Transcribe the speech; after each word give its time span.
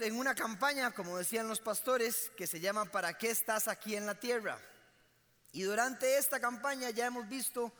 En 0.00 0.16
una 0.16 0.34
campaña, 0.34 0.92
como 0.92 1.18
decían 1.18 1.48
los 1.48 1.60
pastores, 1.60 2.30
que 2.36 2.46
se 2.46 2.60
llama 2.60 2.84
¿Para 2.84 3.18
qué 3.18 3.30
estás 3.30 3.66
aquí 3.66 3.96
en 3.96 4.06
la 4.06 4.14
tierra? 4.14 4.60
Y 5.50 5.62
durante 5.62 6.18
esta 6.18 6.38
campaña 6.38 6.90
ya 6.90 7.06
hemos 7.06 7.28
visto 7.28 7.72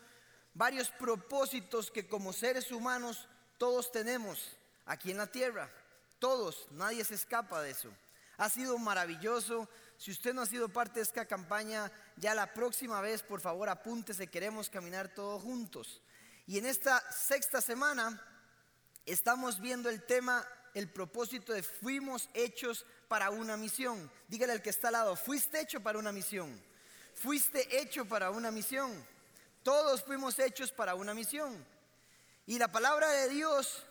varios 0.55 0.91
propósitos 0.91 1.93
que 1.93 2.09
como 2.09 2.33
seres 2.33 2.73
humanos 2.73 3.29
todos 3.57 3.93
tenemos 3.93 4.57
aquí 4.87 5.13
en 5.13 5.19
la 5.19 5.29
tierra. 5.29 5.71
Todos, 6.19 6.67
nadie 6.73 7.05
se 7.05 7.15
escapa 7.15 7.63
de 7.63 7.71
eso. 7.71 7.91
Ha 8.37 8.49
sido 8.49 8.77
maravilloso. 8.79 9.69
Si 9.97 10.11
usted 10.11 10.35
no 10.35 10.43
ha 10.43 10.47
sido 10.47 10.69
parte 10.69 11.01
de 11.01 11.03
esta 11.03 11.27
campaña, 11.27 11.93
ya 12.17 12.35
la 12.35 12.53
próxima 12.53 13.01
vez, 13.01 13.23
por 13.23 13.41
favor, 13.41 13.69
apúntese, 13.69 14.27
queremos 14.27 14.71
caminar 14.71 15.09
todos 15.15 15.43
juntos. 15.43 16.03
Y 16.47 16.59
en 16.59 16.67
esta 16.67 17.01
sexta 17.13 17.61
semana 17.61 18.21
estamos 19.07 19.61
viendo 19.61 19.89
el 19.89 20.05
tema 20.05 20.45
el 20.75 20.89
propósito 20.91 21.53
de 21.53 21.63
fuimos 21.63 22.29
hechos 22.35 22.85
para 23.09 23.31
una 23.31 23.57
misión. 23.57 24.11
Dígale 24.29 24.53
al 24.53 24.63
que 24.63 24.71
está 24.71 24.89
al 24.89 24.93
lado, 24.93 25.17
fuiste 25.17 25.61
hecho 25.61 25.81
para 25.81 25.99
una 25.99 26.13
misión. 26.13 26.61
Fuiste 27.15 27.81
hecho 27.81 28.05
para 28.05 28.31
una 28.31 28.51
misión. 28.51 28.93
Todos 29.63 30.05
fuimos 30.05 30.39
hechos 30.39 30.71
para 30.71 30.95
una 30.95 31.15
misión. 31.15 31.67
Y 32.47 32.59
la 32.59 32.69
palabra 32.69 33.11
de 33.11 33.29
Dios 33.29 33.85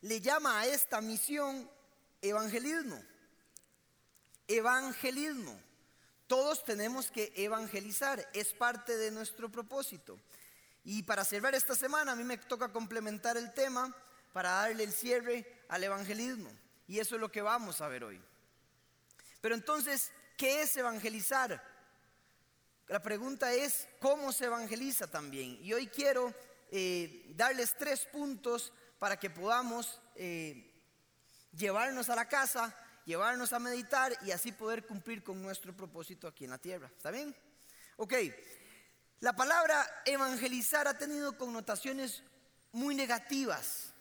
le 0.00 0.20
llama 0.20 0.60
a 0.60 0.66
esta 0.66 1.00
misión 1.00 1.70
evangelismo. 2.22 3.02
Evangelismo. 4.48 5.60
Todos 6.26 6.64
tenemos 6.64 7.10
que 7.10 7.32
evangelizar. 7.36 8.28
Es 8.32 8.52
parte 8.52 8.96
de 8.96 9.10
nuestro 9.10 9.50
propósito. 9.50 10.18
Y 10.82 11.02
para 11.02 11.24
cerrar 11.24 11.54
esta 11.54 11.74
semana, 11.74 12.12
a 12.12 12.16
mí 12.16 12.24
me 12.24 12.38
toca 12.38 12.72
complementar 12.72 13.36
el 13.36 13.52
tema 13.52 13.94
para 14.32 14.50
darle 14.50 14.84
el 14.84 14.92
cierre 14.92 15.55
al 15.68 15.84
evangelismo. 15.84 16.50
Y 16.86 16.98
eso 16.98 17.14
es 17.14 17.20
lo 17.20 17.30
que 17.30 17.42
vamos 17.42 17.80
a 17.80 17.88
ver 17.88 18.04
hoy. 18.04 18.22
Pero 19.40 19.54
entonces, 19.54 20.12
¿qué 20.36 20.62
es 20.62 20.76
evangelizar? 20.76 21.62
La 22.88 23.02
pregunta 23.02 23.52
es, 23.52 23.88
¿cómo 24.00 24.32
se 24.32 24.44
evangeliza 24.44 25.08
también? 25.08 25.58
Y 25.60 25.72
hoy 25.72 25.88
quiero 25.88 26.32
eh, 26.70 27.32
darles 27.34 27.76
tres 27.76 28.06
puntos 28.06 28.72
para 28.98 29.18
que 29.18 29.30
podamos 29.30 30.00
eh, 30.14 30.72
llevarnos 31.52 32.08
a 32.10 32.16
la 32.16 32.28
casa, 32.28 32.74
llevarnos 33.04 33.52
a 33.52 33.58
meditar 33.58 34.16
y 34.24 34.30
así 34.30 34.52
poder 34.52 34.86
cumplir 34.86 35.22
con 35.24 35.42
nuestro 35.42 35.76
propósito 35.76 36.28
aquí 36.28 36.44
en 36.44 36.50
la 36.50 36.58
tierra. 36.58 36.90
¿Está 36.96 37.10
bien? 37.10 37.34
Ok, 37.96 38.14
la 39.20 39.34
palabra 39.34 40.02
evangelizar 40.04 40.86
ha 40.86 40.96
tenido 40.96 41.36
connotaciones 41.36 42.22
muy 42.72 42.94
negativas 42.94 43.94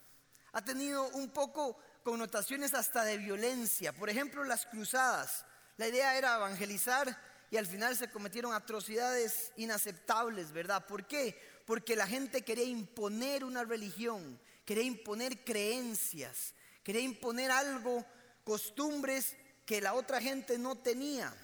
ha 0.56 0.62
tenido 0.64 1.10
un 1.10 1.30
poco 1.32 1.78
connotaciones 2.02 2.74
hasta 2.74 3.04
de 3.04 3.18
violencia. 3.18 3.92
Por 3.92 4.10
ejemplo, 4.10 4.42
las 4.46 4.66
cruzadas. 4.66 5.46
La 5.76 5.90
idea 5.90 6.18
era 6.18 6.38
evangelizar 6.38 7.20
y 7.52 7.58
al 7.58 7.68
final 7.68 7.98
se 7.98 8.10
cometieron 8.10 8.54
atrocidades 8.54 9.52
inaceptables, 9.58 10.54
¿verdad? 10.54 10.88
¿Por 10.88 11.06
qué? 11.06 11.38
Porque 11.66 11.98
la 11.98 12.08
gente 12.08 12.44
quería 12.44 12.64
imponer 12.64 13.44
una 13.44 13.66
religión, 13.66 14.40
quería 14.64 14.84
imponer 14.84 15.44
creencias, 15.44 16.54
quería 16.84 17.02
imponer 17.02 17.52
algo, 17.52 18.06
costumbres 18.46 19.36
que 19.66 19.82
la 19.82 19.94
otra 19.94 20.22
gente 20.22 20.58
no 20.58 20.78
tenía. 20.78 21.36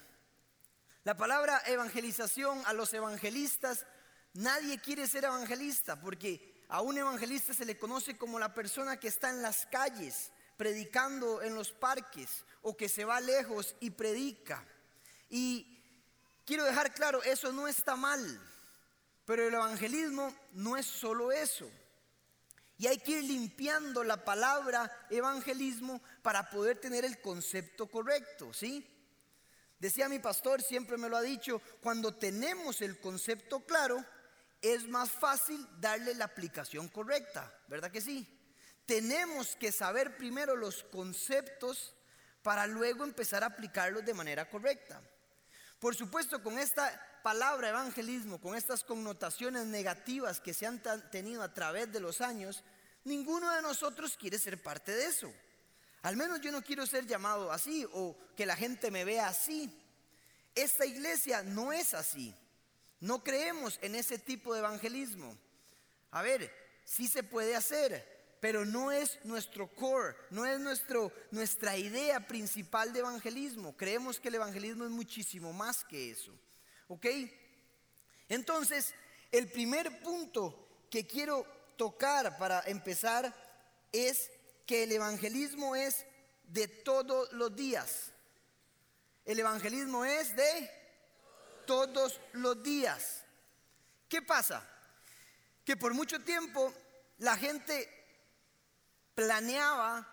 La 1.03 1.17
palabra 1.17 1.61
evangelización 1.65 2.63
a 2.65 2.71
los 2.71 2.93
evangelistas, 2.93 3.85
nadie 4.35 4.79
quiere 4.79 5.05
ser 5.05 5.25
evangelista 5.25 5.99
porque 5.99 6.50
a 6.71 6.79
un 6.79 6.97
evangelista 6.97 7.53
se 7.53 7.65
le 7.65 7.77
conoce 7.77 8.17
como 8.17 8.39
la 8.39 8.53
persona 8.53 8.97
que 8.97 9.09
está 9.09 9.29
en 9.29 9.41
las 9.41 9.65
calles, 9.65 10.31
predicando 10.55 11.41
en 11.41 11.53
los 11.53 11.71
parques 11.73 12.45
o 12.61 12.77
que 12.77 12.87
se 12.87 13.03
va 13.03 13.19
lejos 13.19 13.75
y 13.81 13.89
predica. 13.89 14.63
Y 15.29 15.83
quiero 16.45 16.63
dejar 16.63 16.93
claro, 16.93 17.21
eso 17.23 17.51
no 17.51 17.67
está 17.67 17.97
mal, 17.97 18.21
pero 19.25 19.45
el 19.45 19.53
evangelismo 19.53 20.33
no 20.53 20.77
es 20.77 20.85
solo 20.85 21.33
eso. 21.33 21.69
Y 22.77 22.87
hay 22.87 22.99
que 22.99 23.19
ir 23.19 23.25
limpiando 23.25 24.01
la 24.05 24.23
palabra 24.23 24.89
evangelismo 25.09 26.01
para 26.21 26.49
poder 26.49 26.79
tener 26.79 27.03
el 27.03 27.19
concepto 27.19 27.87
correcto, 27.87 28.53
¿sí? 28.53 28.87
Decía 29.77 30.07
mi 30.07 30.19
pastor, 30.19 30.61
siempre 30.61 30.97
me 30.97 31.09
lo 31.09 31.17
ha 31.17 31.21
dicho, 31.21 31.61
cuando 31.81 32.15
tenemos 32.15 32.79
el 32.81 32.97
concepto 33.01 33.59
claro, 33.65 34.05
es 34.61 34.87
más 34.87 35.09
fácil 35.09 35.67
darle 35.79 36.13
la 36.13 36.25
aplicación 36.25 36.87
correcta, 36.87 37.51
¿verdad 37.67 37.91
que 37.91 38.01
sí? 38.01 38.27
Tenemos 38.85 39.55
que 39.55 39.71
saber 39.71 40.17
primero 40.17 40.55
los 40.55 40.83
conceptos 40.83 41.95
para 42.43 42.67
luego 42.67 43.03
empezar 43.03 43.43
a 43.43 43.47
aplicarlos 43.47 44.05
de 44.05 44.13
manera 44.13 44.49
correcta. 44.49 45.01
Por 45.79 45.95
supuesto, 45.95 46.43
con 46.43 46.59
esta 46.59 47.19
palabra 47.23 47.69
evangelismo, 47.69 48.39
con 48.39 48.55
estas 48.55 48.83
connotaciones 48.83 49.65
negativas 49.65 50.39
que 50.39 50.53
se 50.53 50.65
han 50.65 50.81
tenido 51.09 51.41
a 51.41 51.53
través 51.53 51.91
de 51.91 51.99
los 51.99 52.21
años, 52.21 52.63
ninguno 53.03 53.49
de 53.51 53.61
nosotros 53.61 54.17
quiere 54.17 54.37
ser 54.37 54.61
parte 54.61 54.91
de 54.91 55.05
eso. 55.05 55.31
Al 56.03 56.17
menos 56.17 56.41
yo 56.41 56.51
no 56.51 56.63
quiero 56.63 56.85
ser 56.85 57.05
llamado 57.05 57.51
así 57.51 57.87
o 57.93 58.17
que 58.35 58.45
la 58.45 58.55
gente 58.55 58.89
me 58.91 59.05
vea 59.05 59.27
así. 59.27 59.75
Esta 60.55 60.85
iglesia 60.85 61.43
no 61.43 61.71
es 61.71 61.93
así. 61.93 62.35
No 63.01 63.23
creemos 63.23 63.79
en 63.81 63.95
ese 63.95 64.17
tipo 64.17 64.53
de 64.53 64.59
evangelismo. 64.59 65.35
A 66.11 66.21
ver, 66.21 66.53
sí 66.85 67.07
se 67.07 67.23
puede 67.23 67.55
hacer, 67.55 68.37
pero 68.39 68.63
no 68.63 68.91
es 68.91 69.19
nuestro 69.23 69.67
core, 69.73 70.15
no 70.29 70.45
es 70.45 70.59
nuestro, 70.59 71.11
nuestra 71.31 71.77
idea 71.77 72.25
principal 72.27 72.93
de 72.93 72.99
evangelismo. 72.99 73.75
Creemos 73.75 74.19
que 74.19 74.29
el 74.29 74.35
evangelismo 74.35 74.85
es 74.85 74.91
muchísimo 74.91 75.51
más 75.51 75.83
que 75.83 76.11
eso. 76.11 76.31
¿Ok? 76.87 77.07
Entonces, 78.29 78.93
el 79.31 79.51
primer 79.51 80.01
punto 80.01 80.85
que 80.89 81.07
quiero 81.07 81.45
tocar 81.77 82.37
para 82.37 82.61
empezar 82.67 83.33
es 83.91 84.31
que 84.67 84.83
el 84.83 84.91
evangelismo 84.91 85.75
es 85.75 86.05
de 86.43 86.67
todos 86.67 87.31
los 87.33 87.55
días. 87.55 88.11
El 89.25 89.39
evangelismo 89.39 90.05
es 90.05 90.35
de 90.35 90.80
todos 91.65 92.19
los 92.33 92.61
días. 92.61 93.23
¿Qué 94.07 94.21
pasa? 94.21 94.67
Que 95.63 95.77
por 95.77 95.93
mucho 95.93 96.19
tiempo 96.21 96.73
la 97.19 97.37
gente 97.37 97.87
planeaba 99.15 100.07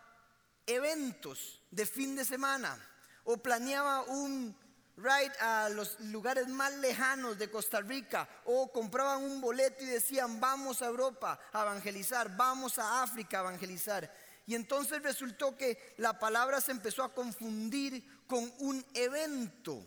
eventos 0.67 1.61
de 1.71 1.87
fin 1.87 2.15
de 2.15 2.25
semana 2.25 2.79
o 3.25 3.37
planeaba 3.39 4.03
un 4.03 4.57
ride 4.97 5.33
a 5.41 5.69
los 5.69 5.99
lugares 6.01 6.49
más 6.49 6.75
lejanos 6.77 7.39
de 7.39 7.51
Costa 7.51 7.81
Rica 7.81 8.29
o 8.45 8.71
compraban 8.73 9.23
un 9.23 9.41
boleto 9.41 9.85
y 9.85 9.87
decían 9.87 10.41
vamos 10.41 10.83
a 10.83 10.87
Europa 10.87 11.41
a 11.53 11.63
evangelizar, 11.63 12.37
vamos 12.37 12.79
a 12.79 13.03
África 13.03 13.39
a 13.39 13.43
evangelizar. 13.43 14.13
Y 14.47 14.55
entonces 14.55 15.03
resultó 15.03 15.57
que 15.57 15.95
la 15.99 16.19
palabra 16.19 16.61
se 16.61 16.73
empezó 16.73 17.05
a 17.05 17.13
confundir 17.13 18.27
con 18.27 18.53
un 18.59 18.85
evento. 18.95 19.87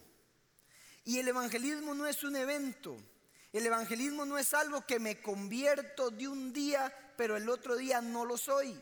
Y 1.03 1.19
el 1.19 1.27
evangelismo 1.27 1.93
no 1.93 2.05
es 2.05 2.23
un 2.23 2.35
evento. 2.35 2.97
El 3.51 3.65
evangelismo 3.65 4.25
no 4.25 4.37
es 4.37 4.53
algo 4.53 4.85
que 4.85 4.99
me 4.99 5.21
convierto 5.21 6.09
de 6.09 6.27
un 6.27 6.53
día, 6.53 6.93
pero 7.17 7.35
el 7.35 7.49
otro 7.49 7.75
día 7.75 8.01
no 8.01 8.25
lo 8.25 8.37
soy. 8.37 8.79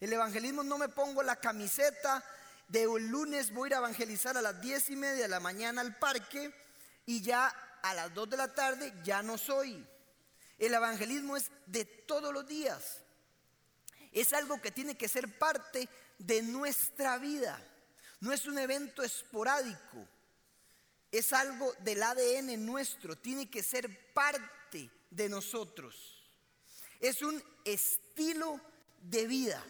El 0.00 0.12
evangelismo 0.12 0.62
no 0.62 0.78
me 0.78 0.88
pongo 0.88 1.22
la 1.22 1.36
camiseta 1.36 2.24
de 2.68 2.86
un 2.86 3.10
lunes 3.10 3.52
voy 3.52 3.66
a 3.66 3.68
ir 3.68 3.74
a 3.74 3.78
evangelizar 3.78 4.36
a 4.36 4.42
las 4.42 4.60
diez 4.60 4.88
y 4.88 4.96
media 4.96 5.22
de 5.22 5.28
la 5.28 5.40
mañana 5.40 5.82
al 5.82 5.98
parque 5.98 6.54
y 7.04 7.20
ya 7.20 7.48
a 7.82 7.94
las 7.94 8.14
dos 8.14 8.30
de 8.30 8.36
la 8.38 8.54
tarde 8.54 8.94
ya 9.04 9.22
no 9.22 9.36
soy. 9.36 9.86
El 10.58 10.72
evangelismo 10.72 11.36
es 11.36 11.50
de 11.66 11.84
todos 11.84 12.32
los 12.32 12.46
días. 12.46 13.02
Es 14.10 14.32
algo 14.32 14.60
que 14.60 14.70
tiene 14.70 14.96
que 14.96 15.08
ser 15.08 15.38
parte 15.38 15.88
de 16.18 16.42
nuestra 16.42 17.18
vida. 17.18 17.62
No 18.20 18.32
es 18.32 18.46
un 18.46 18.58
evento 18.58 19.02
esporádico 19.02 20.08
es 21.12 21.34
algo 21.34 21.74
del 21.80 22.02
ADN 22.02 22.64
nuestro, 22.64 23.16
tiene 23.16 23.50
que 23.50 23.62
ser 23.62 24.12
parte 24.14 24.90
de 25.10 25.28
nosotros. 25.28 26.24
Es 26.98 27.20
un 27.20 27.42
estilo 27.66 28.58
de 29.02 29.26
vida. 29.26 29.62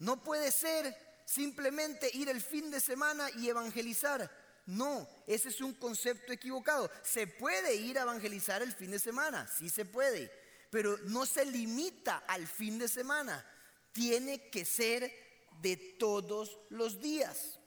No 0.00 0.20
puede 0.22 0.50
ser 0.50 1.22
simplemente 1.24 2.10
ir 2.14 2.28
el 2.28 2.42
fin 2.42 2.70
de 2.72 2.80
semana 2.80 3.30
y 3.30 3.48
evangelizar. 3.48 4.28
No, 4.66 5.08
ese 5.28 5.50
es 5.50 5.60
un 5.60 5.74
concepto 5.74 6.32
equivocado. 6.32 6.90
Se 7.04 7.28
puede 7.28 7.76
ir 7.76 7.96
a 7.98 8.02
evangelizar 8.02 8.60
el 8.60 8.72
fin 8.72 8.90
de 8.90 8.98
semana, 8.98 9.46
sí 9.46 9.70
se 9.70 9.84
puede, 9.84 10.32
pero 10.70 10.98
no 11.04 11.26
se 11.26 11.44
limita 11.44 12.24
al 12.26 12.48
fin 12.48 12.78
de 12.78 12.88
semana. 12.88 13.46
Tiene 13.92 14.50
que 14.50 14.64
ser 14.64 15.12
de 15.60 15.76
todos 15.76 16.58
los 16.70 17.00
días. 17.00 17.60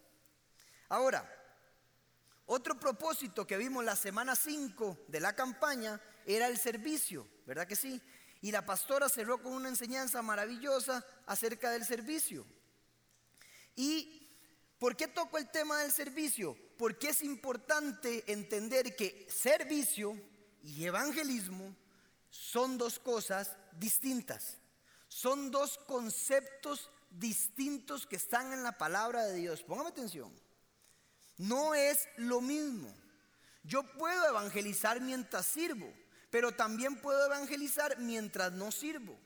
Ahora, 0.90 1.35
otro 2.48 2.80
propósito 2.80 3.48
que 3.48 3.58
vimos 3.58 3.84
la 3.84 3.96
semana 3.96 4.36
5 4.36 5.06
de 5.08 5.20
la 5.20 5.36
campaña 5.36 6.00
era 6.26 6.48
el 6.48 6.58
servicio, 6.58 7.28
¿verdad 7.46 7.68
que 7.68 7.76
sí? 7.76 8.02
Y 8.42 8.52
la 8.52 8.66
pastora 8.66 9.10
cerró 9.10 9.42
con 9.42 9.54
una 9.54 9.70
enseñanza 9.70 10.22
maravillosa 10.22 11.04
acerca 11.26 11.72
del 11.72 11.86
servicio. 11.86 12.46
¿Y 13.76 14.30
por 14.78 14.96
qué 14.96 15.08
toco 15.08 15.38
el 15.38 15.50
tema 15.50 15.80
del 15.80 15.92
servicio? 15.92 16.56
Porque 16.78 17.10
es 17.10 17.24
importante 17.24 18.32
entender 18.32 18.96
que 18.96 19.26
servicio 19.30 20.16
y 20.64 20.86
evangelismo 20.86 21.76
son 22.30 22.78
dos 22.78 23.00
cosas 23.00 23.56
distintas. 23.80 24.58
Son 25.08 25.50
dos 25.50 25.78
conceptos 25.78 26.92
distintos 27.10 28.06
que 28.06 28.18
están 28.18 28.54
en 28.54 28.64
la 28.64 28.78
palabra 28.78 29.24
de 29.26 29.36
Dios. 29.36 29.64
Póngame 29.64 29.90
atención. 29.90 30.45
No 31.38 31.76
es 31.76 32.08
lo 32.18 32.42
mismo. 32.42 32.94
Yo 33.64 33.84
puedo 33.84 34.28
evangelizar 34.30 35.02
mientras 35.02 35.46
sirvo, 35.46 35.92
pero 36.30 36.52
también 36.52 37.02
puedo 37.02 37.26
evangelizar 37.26 37.98
mientras 38.00 38.52
no 38.52 38.72
sirvo. 38.72 39.18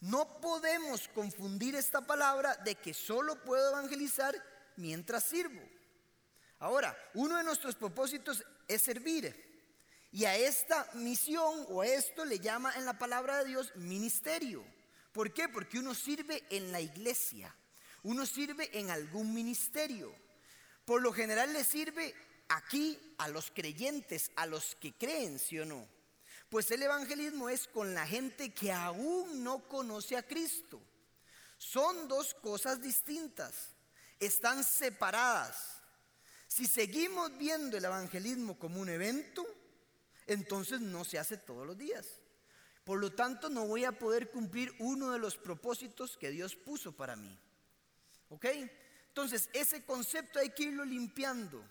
No 0.00 0.40
podemos 0.40 1.08
confundir 1.08 1.74
esta 1.76 2.00
palabra 2.00 2.56
de 2.56 2.74
que 2.74 2.92
solo 2.92 3.42
puedo 3.42 3.70
evangelizar 3.70 4.34
mientras 4.76 5.24
sirvo. 5.24 5.60
Ahora, 6.58 6.96
uno 7.14 7.36
de 7.36 7.44
nuestros 7.44 7.74
propósitos 7.74 8.44
es 8.68 8.82
servir. 8.82 9.52
Y 10.10 10.24
a 10.24 10.36
esta 10.36 10.88
misión 10.94 11.66
o 11.68 11.82
a 11.82 11.86
esto 11.86 12.24
le 12.24 12.38
llama 12.38 12.72
en 12.76 12.86
la 12.86 12.98
palabra 12.98 13.38
de 13.38 13.46
Dios 13.46 13.74
ministerio. 13.76 14.64
¿Por 15.12 15.32
qué? 15.32 15.48
Porque 15.48 15.78
uno 15.78 15.94
sirve 15.94 16.44
en 16.50 16.72
la 16.72 16.80
iglesia, 16.80 17.54
uno 18.02 18.24
sirve 18.24 18.70
en 18.78 18.90
algún 18.90 19.34
ministerio. 19.34 20.14
Por 20.84 21.02
lo 21.02 21.12
general 21.12 21.52
le 21.52 21.64
sirve 21.64 22.14
aquí 22.48 22.98
a 23.18 23.28
los 23.28 23.50
creyentes, 23.50 24.30
a 24.36 24.46
los 24.46 24.74
que 24.76 24.92
creen, 24.92 25.38
¿sí 25.38 25.58
o 25.58 25.64
no? 25.64 25.86
Pues 26.48 26.70
el 26.70 26.82
evangelismo 26.82 27.48
es 27.48 27.66
con 27.66 27.94
la 27.94 28.06
gente 28.06 28.52
que 28.52 28.70
aún 28.70 29.42
no 29.42 29.66
conoce 29.68 30.16
a 30.16 30.22
Cristo. 30.22 30.80
Son 31.58 32.06
dos 32.08 32.34
cosas 32.34 32.82
distintas, 32.82 33.70
están 34.20 34.62
separadas. 34.62 35.80
Si 36.46 36.66
seguimos 36.66 37.36
viendo 37.38 37.76
el 37.76 37.84
evangelismo 37.84 38.58
como 38.58 38.80
un 38.80 38.88
evento, 38.88 39.44
entonces 40.26 40.80
no 40.80 41.04
se 41.04 41.18
hace 41.18 41.36
todos 41.38 41.66
los 41.66 41.76
días. 41.76 42.06
Por 42.84 43.00
lo 43.00 43.12
tanto, 43.12 43.48
no 43.48 43.66
voy 43.66 43.84
a 43.84 43.98
poder 43.98 44.30
cumplir 44.30 44.74
uno 44.78 45.10
de 45.10 45.18
los 45.18 45.36
propósitos 45.36 46.16
que 46.18 46.30
Dios 46.30 46.54
puso 46.54 46.92
para 46.92 47.16
mí. 47.16 47.36
¿Ok? 48.28 48.46
Entonces, 49.14 49.48
ese 49.52 49.84
concepto 49.84 50.40
hay 50.40 50.50
que 50.50 50.64
irlo 50.64 50.84
limpiando. 50.84 51.64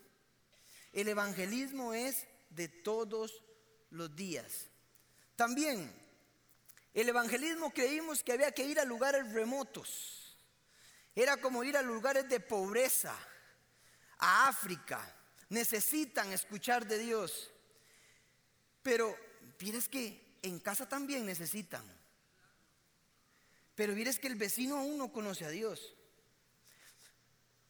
El 0.94 1.08
evangelismo 1.08 1.92
es 1.92 2.26
de 2.48 2.68
todos 2.68 3.44
los 3.90 4.16
días. 4.16 4.70
También, 5.36 5.92
el 6.94 7.06
evangelismo 7.06 7.70
creímos 7.70 8.22
que 8.22 8.32
había 8.32 8.50
que 8.52 8.64
ir 8.64 8.80
a 8.80 8.86
lugares 8.86 9.30
remotos. 9.34 10.38
Era 11.14 11.36
como 11.36 11.62
ir 11.64 11.76
a 11.76 11.82
lugares 11.82 12.26
de 12.30 12.40
pobreza, 12.40 13.14
a 14.16 14.48
África. 14.48 15.14
Necesitan 15.50 16.32
escuchar 16.32 16.86
de 16.86 16.96
Dios. 16.96 17.50
Pero, 18.82 19.14
¿vienes 19.58 19.86
que 19.86 20.24
en 20.40 20.60
casa 20.60 20.88
también 20.88 21.26
necesitan. 21.26 21.84
Pero 23.74 23.94
vieres 23.94 24.18
que 24.18 24.28
el 24.28 24.36
vecino 24.36 24.78
aún 24.78 24.96
no 24.96 25.12
conoce 25.12 25.44
a 25.44 25.50
Dios. 25.50 25.93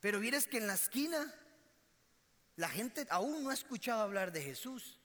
Pero 0.05 0.21
vieres 0.21 0.47
que 0.47 0.59
en 0.59 0.67
la 0.67 0.75
esquina 0.75 1.35
la 2.57 2.69
gente 2.69 3.07
aún 3.09 3.43
no 3.43 3.49
ha 3.49 3.55
escuchado 3.55 4.03
hablar 4.03 4.33
de 4.33 4.43
Jesús. 4.43 5.01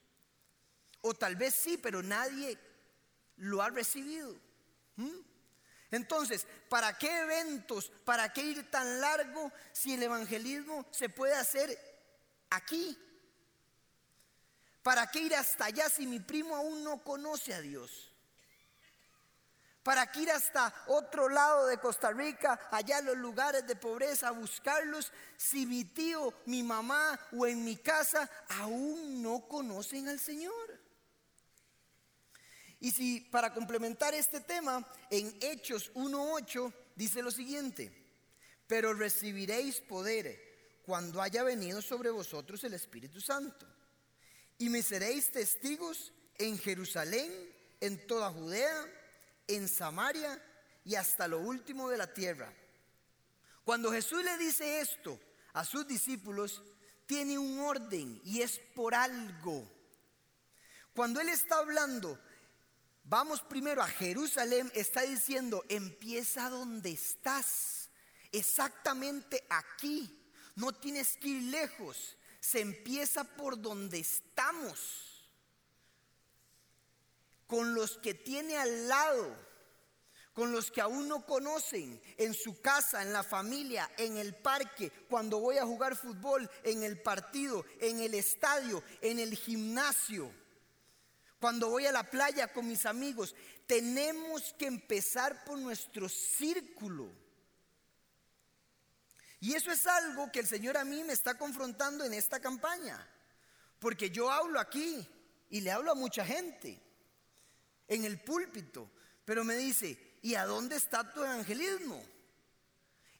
O 1.00 1.14
tal 1.14 1.36
vez 1.36 1.54
sí, 1.54 1.78
pero 1.78 2.02
nadie 2.02 2.58
lo 3.36 3.62
ha 3.62 3.70
recibido. 3.70 4.38
¿Mm? 4.96 5.20
Entonces, 5.90 6.46
¿para 6.68 6.98
qué 6.98 7.20
eventos? 7.20 7.90
¿Para 8.04 8.30
qué 8.30 8.42
ir 8.42 8.70
tan 8.70 9.00
largo 9.00 9.50
si 9.72 9.94
el 9.94 10.02
evangelismo 10.02 10.86
se 10.90 11.08
puede 11.08 11.34
hacer 11.34 11.78
aquí? 12.50 12.94
¿Para 14.82 15.10
qué 15.10 15.20
ir 15.20 15.34
hasta 15.34 15.64
allá 15.64 15.88
si 15.88 16.06
mi 16.06 16.20
primo 16.20 16.54
aún 16.54 16.84
no 16.84 17.02
conoce 17.02 17.54
a 17.54 17.62
Dios? 17.62 18.09
¿Para 19.82 20.10
qué 20.12 20.20
ir 20.20 20.30
hasta 20.30 20.74
otro 20.88 21.28
lado 21.28 21.66
de 21.66 21.78
Costa 21.78 22.10
Rica, 22.12 22.68
allá 22.70 22.98
en 22.98 23.06
los 23.06 23.16
lugares 23.16 23.66
de 23.66 23.76
pobreza, 23.76 24.28
a 24.28 24.32
buscarlos 24.32 25.10
si 25.36 25.64
mi 25.64 25.84
tío, 25.84 26.34
mi 26.46 26.62
mamá 26.62 27.18
o 27.32 27.46
en 27.46 27.64
mi 27.64 27.76
casa 27.76 28.30
aún 28.48 29.22
no 29.22 29.48
conocen 29.48 30.08
al 30.08 30.20
Señor? 30.20 30.80
Y 32.78 32.90
si 32.90 33.20
para 33.20 33.52
complementar 33.52 34.14
este 34.14 34.40
tema, 34.40 34.86
en 35.10 35.36
Hechos 35.40 35.92
1.8 35.94 36.72
dice 36.94 37.22
lo 37.22 37.30
siguiente, 37.30 37.92
pero 38.66 38.92
recibiréis 38.94 39.80
poder 39.80 40.80
cuando 40.84 41.22
haya 41.22 41.42
venido 41.42 41.80
sobre 41.80 42.10
vosotros 42.10 42.64
el 42.64 42.74
Espíritu 42.74 43.20
Santo 43.20 43.66
y 44.58 44.68
me 44.68 44.82
seréis 44.82 45.30
testigos 45.30 46.12
en 46.36 46.58
Jerusalén, 46.58 47.32
en 47.80 48.06
toda 48.06 48.30
Judea, 48.30 48.86
en 49.56 49.68
Samaria 49.68 50.42
y 50.84 50.94
hasta 50.94 51.28
lo 51.28 51.40
último 51.40 51.88
de 51.88 51.98
la 51.98 52.12
tierra. 52.12 52.52
Cuando 53.64 53.92
Jesús 53.92 54.24
le 54.24 54.36
dice 54.38 54.80
esto 54.80 55.18
a 55.52 55.64
sus 55.64 55.86
discípulos, 55.86 56.62
tiene 57.06 57.38
un 57.38 57.60
orden 57.60 58.20
y 58.24 58.42
es 58.42 58.58
por 58.74 58.94
algo. 58.94 59.68
Cuando 60.94 61.20
Él 61.20 61.28
está 61.28 61.58
hablando, 61.58 62.18
vamos 63.04 63.42
primero 63.42 63.82
a 63.82 63.88
Jerusalén, 63.88 64.70
está 64.74 65.02
diciendo, 65.02 65.64
empieza 65.68 66.50
donde 66.50 66.92
estás, 66.92 67.90
exactamente 68.32 69.44
aquí. 69.48 70.16
No 70.56 70.72
tienes 70.72 71.16
que 71.16 71.28
ir 71.28 71.42
lejos 71.50 72.16
se 72.40 72.60
empieza 72.60 73.22
por 73.22 73.60
donde 73.60 74.00
estamos, 74.00 74.78
con 77.50 77.74
los 77.74 77.98
que 77.98 78.14
tiene 78.14 78.56
al 78.56 78.86
lado, 78.86 79.36
con 80.32 80.52
los 80.52 80.70
que 80.70 80.80
aún 80.80 81.08
no 81.08 81.26
conocen, 81.26 82.00
en 82.16 82.32
su 82.32 82.60
casa, 82.60 83.02
en 83.02 83.12
la 83.12 83.24
familia, 83.24 83.90
en 83.98 84.16
el 84.18 84.36
parque, 84.36 84.92
cuando 85.08 85.40
voy 85.40 85.58
a 85.58 85.66
jugar 85.66 85.96
fútbol, 85.96 86.48
en 86.62 86.84
el 86.84 87.02
partido, 87.02 87.66
en 87.80 87.98
el 87.98 88.14
estadio, 88.14 88.84
en 89.00 89.18
el 89.18 89.34
gimnasio, 89.36 90.32
cuando 91.40 91.70
voy 91.70 91.86
a 91.86 91.92
la 91.92 92.08
playa 92.08 92.52
con 92.52 92.68
mis 92.68 92.86
amigos. 92.86 93.34
Tenemos 93.66 94.54
que 94.56 94.66
empezar 94.66 95.44
por 95.44 95.58
nuestro 95.58 96.08
círculo. 96.08 97.10
Y 99.40 99.54
eso 99.54 99.72
es 99.72 99.86
algo 99.88 100.30
que 100.30 100.38
el 100.38 100.46
Señor 100.46 100.76
a 100.76 100.84
mí 100.84 101.02
me 101.02 101.14
está 101.14 101.36
confrontando 101.36 102.04
en 102.04 102.14
esta 102.14 102.38
campaña. 102.38 103.08
Porque 103.80 104.10
yo 104.10 104.30
hablo 104.30 104.60
aquí 104.60 105.08
y 105.48 105.62
le 105.62 105.72
hablo 105.72 105.90
a 105.90 105.96
mucha 105.96 106.24
gente 106.24 106.80
en 107.90 108.04
el 108.04 108.18
púlpito, 108.20 108.90
pero 109.26 109.44
me 109.44 109.56
dice, 109.56 110.18
¿y 110.22 110.36
a 110.36 110.46
dónde 110.46 110.76
está 110.76 111.12
tu 111.12 111.22
evangelismo? 111.22 112.02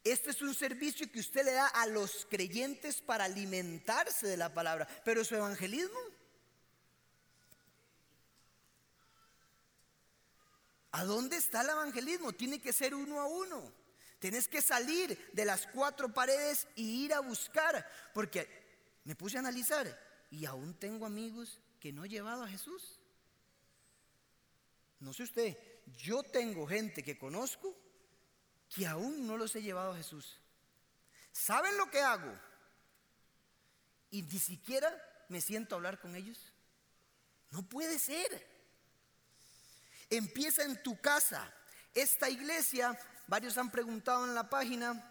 Este 0.02 0.30
es 0.30 0.40
un 0.40 0.54
servicio 0.54 1.10
que 1.10 1.20
usted 1.20 1.44
le 1.44 1.52
da 1.52 1.66
a 1.66 1.86
los 1.86 2.26
creyentes 2.30 3.02
para 3.02 3.24
alimentarse 3.24 4.26
de 4.26 4.36
la 4.38 4.54
palabra, 4.54 4.88
pero 5.04 5.24
su 5.24 5.34
evangelismo. 5.34 5.98
¿A 10.92 11.04
dónde 11.04 11.36
está 11.36 11.62
el 11.62 11.70
evangelismo? 11.70 12.32
Tiene 12.32 12.60
que 12.60 12.72
ser 12.72 12.94
uno 12.94 13.20
a 13.20 13.26
uno. 13.26 13.72
Tienes 14.20 14.48
que 14.48 14.62
salir 14.62 15.30
de 15.32 15.44
las 15.44 15.66
cuatro 15.66 16.12
paredes 16.12 16.66
y 16.76 17.04
ir 17.04 17.14
a 17.14 17.20
buscar. 17.20 17.86
Porque 18.14 18.48
me 19.04 19.14
puse 19.16 19.36
a 19.36 19.40
analizar 19.40 19.98
y 20.30 20.44
aún 20.46 20.74
tengo 20.74 21.06
amigos 21.06 21.60
que 21.80 21.92
no 21.92 22.04
he 22.04 22.08
llevado 22.08 22.44
a 22.44 22.48
Jesús. 22.48 22.99
No 25.00 25.12
sé 25.12 25.24
usted, 25.24 25.58
yo 25.98 26.22
tengo 26.22 26.66
gente 26.66 27.02
que 27.02 27.18
conozco 27.18 27.76
que 28.74 28.86
aún 28.86 29.26
no 29.26 29.36
los 29.36 29.54
he 29.56 29.62
llevado 29.62 29.92
a 29.92 29.96
Jesús. 29.96 30.38
¿Saben 31.32 31.76
lo 31.76 31.90
que 31.90 32.00
hago? 32.00 32.32
Y 34.10 34.22
ni 34.22 34.38
siquiera 34.38 34.90
me 35.28 35.40
siento 35.40 35.74
a 35.74 35.76
hablar 35.76 36.00
con 36.00 36.14
ellos. 36.14 36.38
No 37.50 37.62
puede 37.62 37.98
ser. 37.98 38.46
Empieza 40.08 40.64
en 40.64 40.82
tu 40.82 41.00
casa. 41.00 41.52
Esta 41.94 42.28
iglesia 42.28 42.96
Varios 43.30 43.56
han 43.58 43.70
preguntado 43.70 44.24
en 44.24 44.34
la 44.34 44.50
página, 44.50 45.09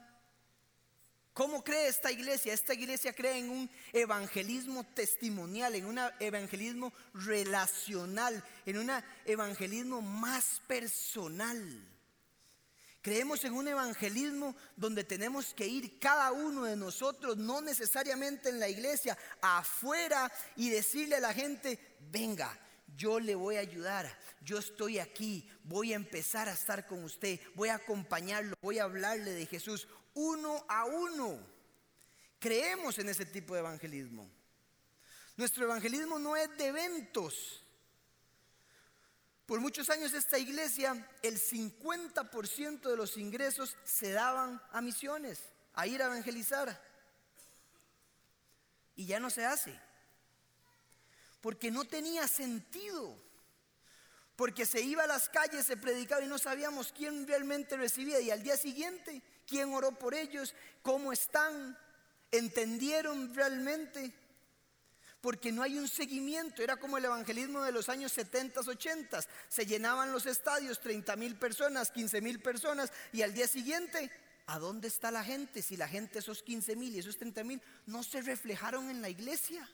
¿cómo 1.34 1.64
cree 1.64 1.88
esta 1.88 2.12
iglesia? 2.12 2.54
Esta 2.54 2.74
iglesia 2.74 3.14
cree 3.14 3.38
en 3.38 3.50
un 3.50 3.70
evangelismo 3.94 4.84
testimonial, 4.84 5.76
en 5.76 5.86
un 5.86 6.00
evangelismo 6.20 6.94
relacional, 7.14 8.44
en 8.66 8.78
un 8.78 8.92
evangelismo 9.26 10.02
más 10.02 10.62
personal. 10.68 11.86
Creemos 13.02 13.46
en 13.46 13.54
un 13.54 13.68
evangelismo 13.68 14.56
donde 14.76 15.06
tenemos 15.06 15.54
que 15.54 15.66
ir 15.66 16.00
cada 16.00 16.34
uno 16.34 16.66
de 16.66 16.76
nosotros, 16.76 17.38
no 17.38 17.62
necesariamente 17.62 18.50
en 18.50 18.60
la 18.60 18.68
iglesia, 18.68 19.18
afuera 19.42 20.30
y 20.58 20.70
decirle 20.70 21.16
a 21.16 21.22
la 21.22 21.34
gente, 21.34 21.80
venga, 22.12 22.60
yo 22.98 23.20
le 23.20 23.36
voy 23.36 23.56
a 23.56 23.62
ayudar, 23.62 24.14
yo 24.42 24.58
estoy 24.58 25.00
aquí, 25.00 25.50
voy 25.64 25.94
a 25.94 25.96
empezar 25.96 26.50
a 26.50 26.54
estar 26.54 26.88
con 26.88 27.04
usted, 27.04 27.40
voy 27.56 27.70
a 27.70 27.76
acompañarlo, 27.76 28.56
voy 28.62 28.80
a 28.80 28.84
hablarle 28.84 29.32
de 29.32 29.46
Jesús. 29.46 29.88
Uno 30.14 30.66
a 30.68 30.86
uno. 30.86 31.40
Creemos 32.40 32.98
en 33.00 33.10
ese 33.10 33.26
tipo 33.26 33.54
de 33.54 33.60
evangelismo. 33.60 34.30
Nuestro 35.36 35.66
evangelismo 35.66 36.20
no 36.20 36.36
es 36.36 36.56
de 36.58 36.68
eventos. 36.68 37.64
Por 39.46 39.60
muchos 39.60 39.90
años 39.90 40.14
esta 40.14 40.38
iglesia, 40.38 41.10
el 41.24 41.40
50% 41.40 42.82
de 42.82 42.96
los 42.96 43.18
ingresos 43.18 43.76
se 43.84 44.12
daban 44.12 44.62
a 44.72 44.82
misiones, 44.82 45.40
a 45.74 45.88
ir 45.88 46.04
a 46.04 46.06
evangelizar. 46.06 46.80
Y 48.96 49.06
ya 49.06 49.20
no 49.20 49.30
se 49.30 49.46
hace. 49.46 49.80
Porque 51.42 51.72
no 51.72 51.86
tenía 51.86 52.28
sentido. 52.28 53.18
Porque 54.40 54.66
se 54.66 54.80
iba 54.80 55.04
a 55.04 55.08
las 55.08 55.28
calles, 55.28 55.66
se 55.66 55.76
predicaba 55.76 56.24
y 56.24 56.28
no 56.28 56.38
sabíamos 56.38 56.94
quién 56.94 57.28
realmente 57.28 57.76
recibía. 57.76 58.22
Y 58.22 58.32
al 58.32 58.42
día 58.42 58.56
siguiente, 58.56 59.22
quién 59.46 59.74
oró 59.74 59.92
por 59.92 60.14
ellos, 60.14 60.56
cómo 60.82 61.12
están, 61.12 61.78
entendieron 62.32 63.36
realmente 63.36 64.14
porque 65.20 65.52
no 65.52 65.62
hay 65.62 65.78
un 65.78 65.90
seguimiento. 65.90 66.64
Era 66.64 66.78
como 66.78 66.98
el 66.98 67.04
evangelismo 67.04 67.62
de 67.64 67.74
los 67.74 67.90
años 67.90 68.14
70, 68.14 68.62
80. 68.62 69.20
Se 69.50 69.66
llenaban 69.66 70.14
los 70.14 70.26
estadios, 70.26 70.80
30 70.80 71.18
mil 71.18 71.36
personas, 71.36 71.92
15 71.92 72.22
mil 72.22 72.40
personas, 72.40 72.94
y 73.12 73.24
al 73.24 73.34
día 73.34 73.46
siguiente, 73.46 74.10
¿a 74.46 74.58
dónde 74.58 74.88
está 74.88 75.12
la 75.12 75.26
gente? 75.26 75.62
Si 75.62 75.76
la 75.76 75.90
gente, 75.90 76.20
esos 76.20 76.44
15 76.44 76.78
mil 76.78 76.96
y 76.96 77.00
esos 77.00 77.18
30 77.18 77.44
mil, 77.44 77.62
no 77.88 78.04
se 78.04 78.22
reflejaron 78.22 78.90
en 78.90 79.02
la 79.02 79.10
iglesia. 79.10 79.70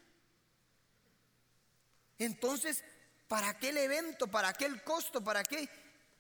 Entonces, 2.18 2.84
¿para 3.28 3.58
qué 3.58 3.70
el 3.70 3.78
evento? 3.78 4.28
¿Para 4.28 4.54
qué 4.54 4.66
el 4.66 4.84
costo? 4.84 5.24
¿Para 5.24 5.44
qué? 5.44 5.70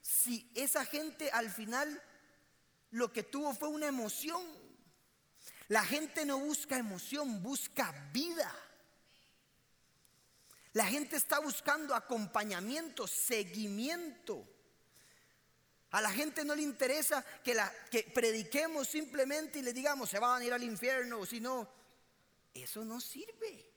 Si 0.01 0.51
esa 0.55 0.85
gente 0.85 1.31
al 1.31 1.49
final 1.49 2.01
lo 2.91 3.11
que 3.11 3.23
tuvo 3.23 3.53
fue 3.53 3.69
una 3.69 3.87
emoción. 3.87 4.41
La 5.67 5.83
gente 5.83 6.25
no 6.25 6.39
busca 6.39 6.77
emoción, 6.77 7.41
busca 7.41 7.91
vida. 8.13 8.53
La 10.73 10.85
gente 10.85 11.15
está 11.15 11.39
buscando 11.39 11.95
acompañamiento, 11.95 13.07
seguimiento. 13.07 14.47
A 15.91 16.01
la 16.01 16.11
gente 16.11 16.43
no 16.43 16.53
le 16.55 16.61
interesa 16.61 17.25
que, 17.43 17.53
la, 17.53 17.71
que 17.89 18.03
prediquemos 18.03 18.87
simplemente 18.87 19.59
y 19.59 19.61
le 19.61 19.71
digamos, 19.71 20.09
se 20.09 20.19
van 20.19 20.41
a 20.41 20.45
ir 20.45 20.51
al 20.51 20.63
infierno, 20.63 21.25
si 21.25 21.39
no, 21.39 21.69
eso 22.53 22.83
no 22.83 22.99
sirve. 22.99 23.71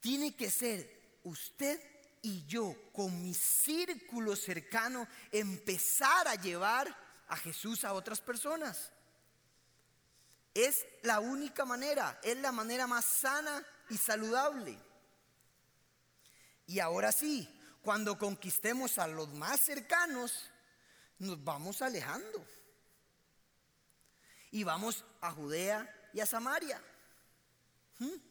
Tiene 0.00 0.34
que 0.34 0.50
ser 0.50 0.99
usted 1.24 1.80
y 2.22 2.44
yo, 2.46 2.76
con 2.92 3.22
mi 3.22 3.34
círculo 3.34 4.36
cercano, 4.36 5.06
empezar 5.32 6.28
a 6.28 6.34
llevar 6.34 6.94
a 7.28 7.36
Jesús 7.36 7.84
a 7.84 7.92
otras 7.92 8.20
personas. 8.20 8.92
Es 10.52 10.86
la 11.02 11.20
única 11.20 11.64
manera, 11.64 12.20
es 12.22 12.36
la 12.38 12.52
manera 12.52 12.86
más 12.86 13.04
sana 13.04 13.64
y 13.88 13.96
saludable. 13.96 14.78
Y 16.66 16.80
ahora 16.80 17.12
sí, 17.12 17.48
cuando 17.82 18.18
conquistemos 18.18 18.98
a 18.98 19.06
los 19.06 19.32
más 19.32 19.60
cercanos, 19.60 20.50
nos 21.18 21.42
vamos 21.42 21.80
alejando. 21.82 22.44
Y 24.50 24.64
vamos 24.64 25.04
a 25.20 25.30
Judea 25.30 26.10
y 26.12 26.20
a 26.20 26.26
Samaria. 26.26 26.82
¿Mm? 27.98 28.29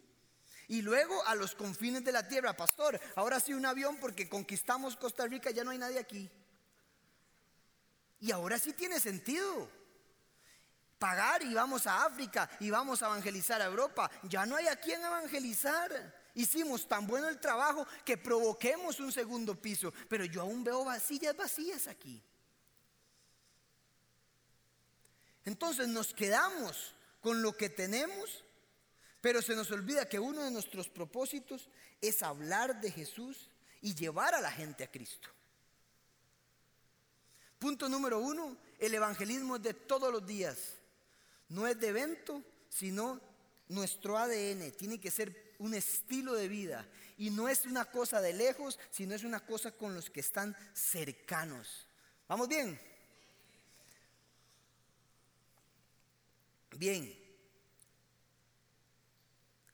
Y 0.70 0.84
luego 0.84 1.26
a 1.26 1.36
los 1.36 1.56
confines 1.56 2.06
de 2.06 2.12
la 2.12 2.28
tierra, 2.28 2.56
pastor. 2.56 3.00
Ahora 3.16 3.40
sí 3.40 3.54
un 3.54 3.66
avión 3.66 3.98
porque 3.98 4.30
conquistamos 4.30 4.96
Costa 4.96 5.26
Rica, 5.26 5.50
ya 5.50 5.64
no 5.64 5.72
hay 5.72 5.80
nadie 5.80 6.00
aquí. 6.00 6.30
Y 8.22 8.32
ahora 8.32 8.60
sí 8.60 8.74
tiene 8.74 9.00
sentido. 9.00 9.68
Pagar 11.00 11.42
y 11.42 11.54
vamos 11.54 11.88
a 11.88 12.06
África 12.06 12.48
y 12.60 12.70
vamos 12.70 13.02
a 13.02 13.08
evangelizar 13.08 13.62
a 13.62 13.66
Europa. 13.66 14.12
Ya 14.24 14.46
no 14.46 14.58
hay 14.58 14.68
a 14.68 14.76
quien 14.76 15.04
evangelizar. 15.04 16.16
Hicimos 16.36 16.88
tan 16.88 17.08
bueno 17.08 17.30
el 17.30 17.40
trabajo 17.40 17.88
que 18.06 18.18
provoquemos 18.18 19.00
un 19.00 19.12
segundo 19.12 19.60
piso, 19.60 19.92
pero 20.08 20.24
yo 20.24 20.42
aún 20.42 20.64
veo 20.64 20.86
vasillas 20.86 21.36
vacías 21.36 21.88
aquí. 21.88 22.22
Entonces 25.46 25.88
nos 25.88 26.14
quedamos 26.14 26.94
con 27.22 27.42
lo 27.42 27.58
que 27.58 27.70
tenemos, 27.70 28.44
pero 29.22 29.42
se 29.42 29.56
nos 29.56 29.72
olvida 29.72 30.08
que 30.08 30.20
uno 30.20 30.44
de 30.44 30.52
nuestros 30.52 30.88
propósitos 30.88 31.70
es 32.02 32.24
hablar 32.24 32.80
de 32.80 32.92
Jesús 32.92 33.50
y 33.82 33.94
llevar 33.94 34.36
a 34.36 34.42
la 34.42 34.52
gente 34.52 34.84
a 34.84 34.92
Cristo. 34.92 35.30
Punto 37.58 37.90
número 37.90 38.20
uno, 38.20 38.58
el 38.78 38.94
evangelismo 38.94 39.58
es 39.58 39.64
de 39.64 39.74
todos 39.74 40.12
los 40.12 40.26
días. 40.26 40.76
No 41.50 41.68
es 41.68 41.78
de 41.80 41.90
evento, 41.90 42.42
sino 42.70 43.20
nuestro 43.68 44.18
ADN. 44.18 44.72
Tiene 44.72 45.00
que 45.00 45.12
ser 45.12 45.56
un 45.58 45.74
estilo 45.74 46.34
de 46.34 46.48
vida. 46.48 46.88
Y 47.18 47.32
no 47.32 47.50
es 47.50 47.66
una 47.66 47.84
cosa 47.84 48.22
de 48.22 48.32
lejos, 48.32 48.80
sino 48.92 49.14
es 49.14 49.26
una 49.26 49.46
cosa 49.46 49.72
con 49.74 49.94
los 49.94 50.10
que 50.10 50.22
están 50.22 50.56
cercanos. 50.74 51.86
¿Vamos 52.30 52.48
bien? 52.48 52.80
Bien. 56.78 57.29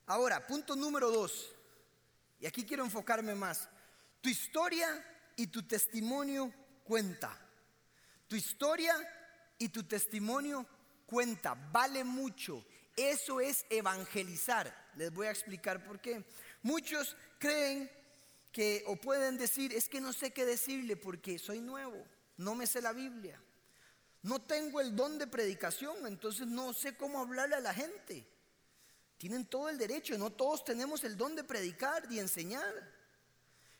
Ahora, 0.07 0.45
punto 0.45 0.75
número 0.75 1.09
dos. 1.09 1.53
Y 2.39 2.45
aquí 2.45 2.63
quiero 2.65 2.83
enfocarme 2.83 3.33
más. 3.33 3.69
Tu 4.21 4.29
historia 4.29 5.03
y 5.35 5.47
tu 5.47 5.63
testimonio 5.63 6.53
cuenta. 6.83 7.37
Tu 8.27 8.35
historia 8.35 8.93
y 9.57 9.69
tu 9.69 9.83
testimonio 9.83 10.65
cuenta. 11.05 11.55
Vale 11.71 12.03
mucho. 12.03 12.65
Eso 12.95 13.39
es 13.39 13.65
evangelizar. 13.69 14.73
Les 14.95 15.11
voy 15.11 15.27
a 15.27 15.31
explicar 15.31 15.83
por 15.83 15.99
qué. 15.99 16.23
Muchos 16.61 17.15
creen 17.39 17.91
que 18.51 18.83
o 18.87 18.95
pueden 18.95 19.37
decir, 19.37 19.73
es 19.73 19.89
que 19.89 19.99
no 19.99 20.13
sé 20.13 20.31
qué 20.31 20.45
decirle 20.45 20.95
porque 20.95 21.37
soy 21.37 21.59
nuevo, 21.59 22.05
no 22.37 22.55
me 22.55 22.65
sé 22.65 22.81
la 22.81 22.93
Biblia. 22.93 23.41
No 24.21 24.41
tengo 24.41 24.79
el 24.81 24.95
don 24.95 25.19
de 25.19 25.27
predicación, 25.27 26.07
entonces 26.07 26.47
no 26.47 26.73
sé 26.73 26.95
cómo 26.95 27.19
hablarle 27.19 27.55
a 27.55 27.59
la 27.59 27.73
gente. 27.73 28.25
Tienen 29.17 29.45
todo 29.45 29.69
el 29.69 29.77
derecho, 29.77 30.17
no 30.17 30.31
todos 30.31 30.63
tenemos 30.63 31.03
el 31.03 31.15
don 31.15 31.35
de 31.35 31.43
predicar 31.43 32.05
y 32.11 32.19
enseñar. 32.19 32.93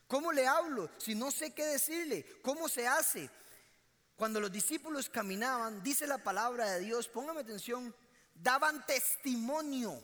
¿Cómo 0.07 0.31
le 0.31 0.47
hablo 0.47 0.89
si 0.97 1.15
no 1.15 1.31
sé 1.31 1.53
qué 1.53 1.65
decirle? 1.65 2.25
¿Cómo 2.41 2.69
se 2.69 2.87
hace? 2.87 3.29
Cuando 4.15 4.39
los 4.39 4.51
discípulos 4.51 5.09
caminaban, 5.09 5.83
dice 5.83 6.07
la 6.07 6.19
palabra 6.19 6.71
de 6.71 6.79
Dios, 6.81 7.09
póngame 7.09 7.41
atención, 7.41 7.93
daban 8.33 8.85
testimonio. 8.85 10.01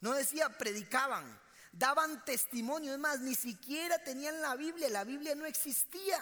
No 0.00 0.14
decía 0.14 0.48
predicaban, 0.56 1.40
daban 1.72 2.24
testimonio. 2.24 2.92
Es 2.92 2.98
más, 2.98 3.20
ni 3.20 3.34
siquiera 3.34 4.02
tenían 4.02 4.40
la 4.40 4.56
Biblia, 4.56 4.88
la 4.88 5.04
Biblia 5.04 5.34
no 5.34 5.46
existía. 5.46 6.20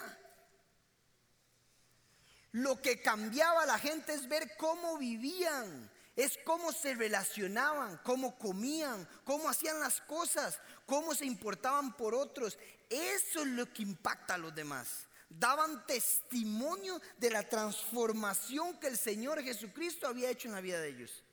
Lo 2.52 2.80
que 2.80 3.00
cambiaba 3.00 3.62
a 3.62 3.66
la 3.66 3.78
gente 3.78 4.14
es 4.14 4.28
ver 4.28 4.56
cómo 4.56 4.98
vivían, 4.98 5.90
es 6.16 6.38
cómo 6.44 6.72
se 6.72 6.94
relacionaban, 6.94 8.00
cómo 8.02 8.38
comían, 8.38 9.06
cómo 9.24 9.48
hacían 9.48 9.78
las 9.78 10.00
cosas, 10.00 10.58
cómo 10.86 11.14
se 11.14 11.26
importaban 11.26 11.96
por 11.96 12.14
otros. 12.14 12.58
Eso 12.90 13.42
es 13.42 13.46
lo 13.48 13.72
que 13.72 13.82
impacta 13.82 14.34
a 14.34 14.38
los 14.38 14.54
demás 14.54 15.06
daban 15.28 15.84
testimonio 15.86 17.00
de 17.18 17.30
la 17.30 17.42
transformación 17.42 18.78
que 18.78 18.86
el 18.86 18.96
Señor 18.96 19.42
Jesucristo 19.42 20.06
había 20.06 20.30
hecho 20.30 20.48
en 20.48 20.54
la 20.54 20.60
vida 20.60 20.80
de 20.80 20.88
ellos. 20.88 21.24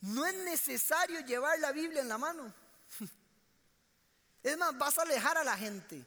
No 0.00 0.24
es 0.24 0.34
necesario 0.34 1.20
llevar 1.20 1.58
la 1.58 1.72
Biblia 1.72 2.00
en 2.00 2.08
la 2.08 2.18
mano. 2.18 2.52
Es 4.42 4.56
más, 4.56 4.76
vas 4.78 4.96
a 4.96 5.02
alejar 5.02 5.36
a 5.36 5.44
la 5.44 5.54
gente. 5.54 6.02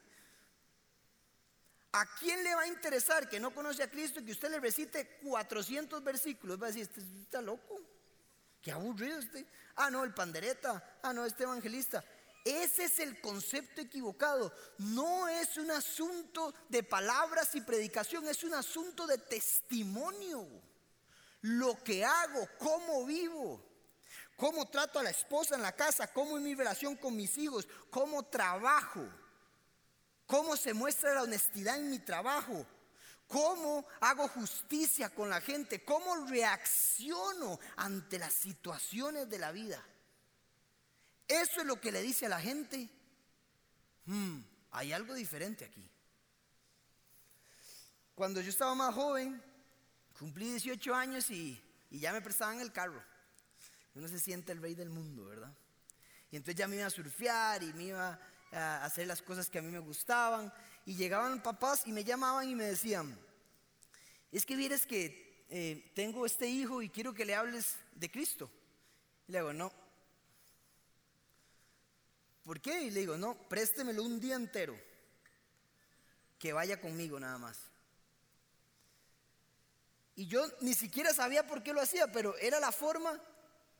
¿A 1.94 2.06
quién 2.16 2.44
le 2.44 2.56
va 2.56 2.62
a 2.62 2.68
interesar 2.68 3.30
que 3.30 3.40
no 3.40 3.54
conoce 3.54 3.84
a 3.84 3.90
Cristo 3.90 4.24
que 4.26 4.32
usted 4.32 4.50
le 4.50 4.60
recite 4.60 5.20
400 5.22 6.04
versículos? 6.04 6.60
Va 6.60 6.66
a 6.66 6.72
decir, 6.72 6.84
este 6.84 7.02
está 7.22 7.40
loco. 7.40 7.80
Qué 8.62 8.72
aburrido 8.72 9.20
este. 9.20 9.46
Ah, 9.76 9.92
no, 9.92 10.04
el 10.04 10.14
pandereta. 10.14 11.00
Ah, 11.04 11.14
no, 11.14 11.24
este 11.24 11.44
evangelista. 11.44 12.04
Ese 12.44 12.86
es 12.86 13.00
el 13.00 13.22
concepto 13.22 13.80
equivocado. 13.80 14.52
No 14.80 15.28
es 15.28 15.58
un 15.58 15.70
asunto 15.70 16.54
de 16.68 16.82
palabras 16.82 17.54
y 17.54 17.62
predicación, 17.62 18.28
es 18.28 18.44
un 18.44 18.56
asunto 18.56 19.06
de 19.06 19.20
testimonio. 19.20 20.48
Lo 21.42 21.82
que 21.84 22.04
hago, 22.04 22.50
cómo 22.58 23.06
vivo, 23.06 23.64
cómo 24.36 24.68
trato 24.68 25.00
a 25.00 25.04
la 25.04 25.12
esposa 25.12 25.56
en 25.56 25.62
la 25.62 25.74
casa, 25.74 26.12
cómo 26.12 26.38
es 26.38 26.44
mi 26.44 26.56
relación 26.56 26.96
con 26.96 27.16
mis 27.16 27.38
hijos, 27.38 27.68
cómo 27.90 28.24
trabajo, 28.24 29.08
cómo 30.26 30.56
se 30.56 30.74
muestra 30.74 31.14
la 31.14 31.24
honestidad 31.24 31.78
en 31.78 31.90
mi 31.90 32.00
trabajo, 32.00 32.66
cómo 33.28 33.86
hago 34.02 34.28
justicia 34.28 35.10
con 35.10 35.30
la 35.30 35.42
gente, 35.42 35.84
cómo 35.84 36.26
reacciono 36.28 37.60
ante 37.76 38.20
las 38.20 38.34
situaciones 38.34 39.30
de 39.30 39.40
la 39.40 39.52
vida. 39.52 39.84
Eso 41.28 41.62
es 41.62 41.66
lo 41.66 41.80
que 41.80 41.92
le 41.92 42.02
dice 42.02 42.26
a 42.26 42.30
la 42.30 42.42
gente. 42.42 42.90
Hmm, 44.06 44.42
hay 44.72 44.94
algo 44.94 45.14
diferente 45.14 45.66
aquí. 45.66 45.90
Cuando 48.16 48.42
yo 48.42 48.50
estaba 48.50 48.76
más 48.76 48.94
joven, 48.94 49.42
Cumplí 50.18 50.52
18 50.52 50.96
años 50.96 51.30
y, 51.32 51.62
y 51.90 52.00
ya 52.00 52.14
me 52.14 52.22
prestaban 52.22 52.62
el 52.62 52.72
carro. 52.72 53.04
Uno 53.96 54.08
se 54.08 54.20
siente 54.20 54.52
el 54.52 54.62
rey 54.62 54.76
del 54.76 54.90
mundo, 54.90 55.26
¿verdad? 55.26 55.54
Y 56.32 56.38
entonces 56.38 56.56
ya 56.56 56.68
me 56.68 56.78
iba 56.78 56.86
a 56.86 56.90
surfear 56.90 57.62
y 57.64 57.74
me 57.74 57.84
iba 57.84 58.20
hacer 58.54 59.08
las 59.08 59.22
cosas 59.22 59.50
que 59.50 59.60
a 59.60 59.62
mí 59.62 59.72
me 59.72 59.80
gustaban. 59.80 60.54
Y 60.86 60.96
llegaban 60.96 61.42
papás 61.42 61.84
y 61.86 61.92
me 61.92 62.04
llamaban 62.04 62.50
y 62.50 62.56
me 62.56 62.66
decían, 62.66 63.18
es 64.32 64.46
que 64.46 64.56
vieres 64.56 64.86
que 64.86 65.46
eh, 65.50 65.92
tengo 65.96 66.26
este 66.26 66.48
hijo 66.48 66.82
y 66.82 66.90
quiero 66.90 67.14
que 67.14 67.26
le 67.26 67.36
hables 67.36 67.76
de 67.94 68.10
Cristo. 68.10 68.50
Y 69.28 69.32
le 69.32 69.40
digo, 69.40 69.54
no. 69.54 69.72
¿Por 72.44 72.60
qué? 72.60 72.84
Y 72.84 72.92
le 72.92 73.02
digo, 73.02 73.18
no, 73.18 73.36
préstemelo 73.48 74.04
un 74.04 74.20
día 74.20 74.36
entero. 74.36 74.78
Que 76.38 76.52
vaya 76.52 76.82
conmigo 76.82 77.20
nada 77.20 77.38
más. 77.38 77.60
Y 80.16 80.28
yo 80.28 80.46
ni 80.62 80.74
siquiera 80.74 81.14
sabía 81.14 81.48
por 81.48 81.64
qué 81.64 81.74
lo 81.74 81.82
hacía, 81.82 82.12
pero 82.12 82.38
era 82.38 82.60
la 82.60 82.72
forma 82.72 83.20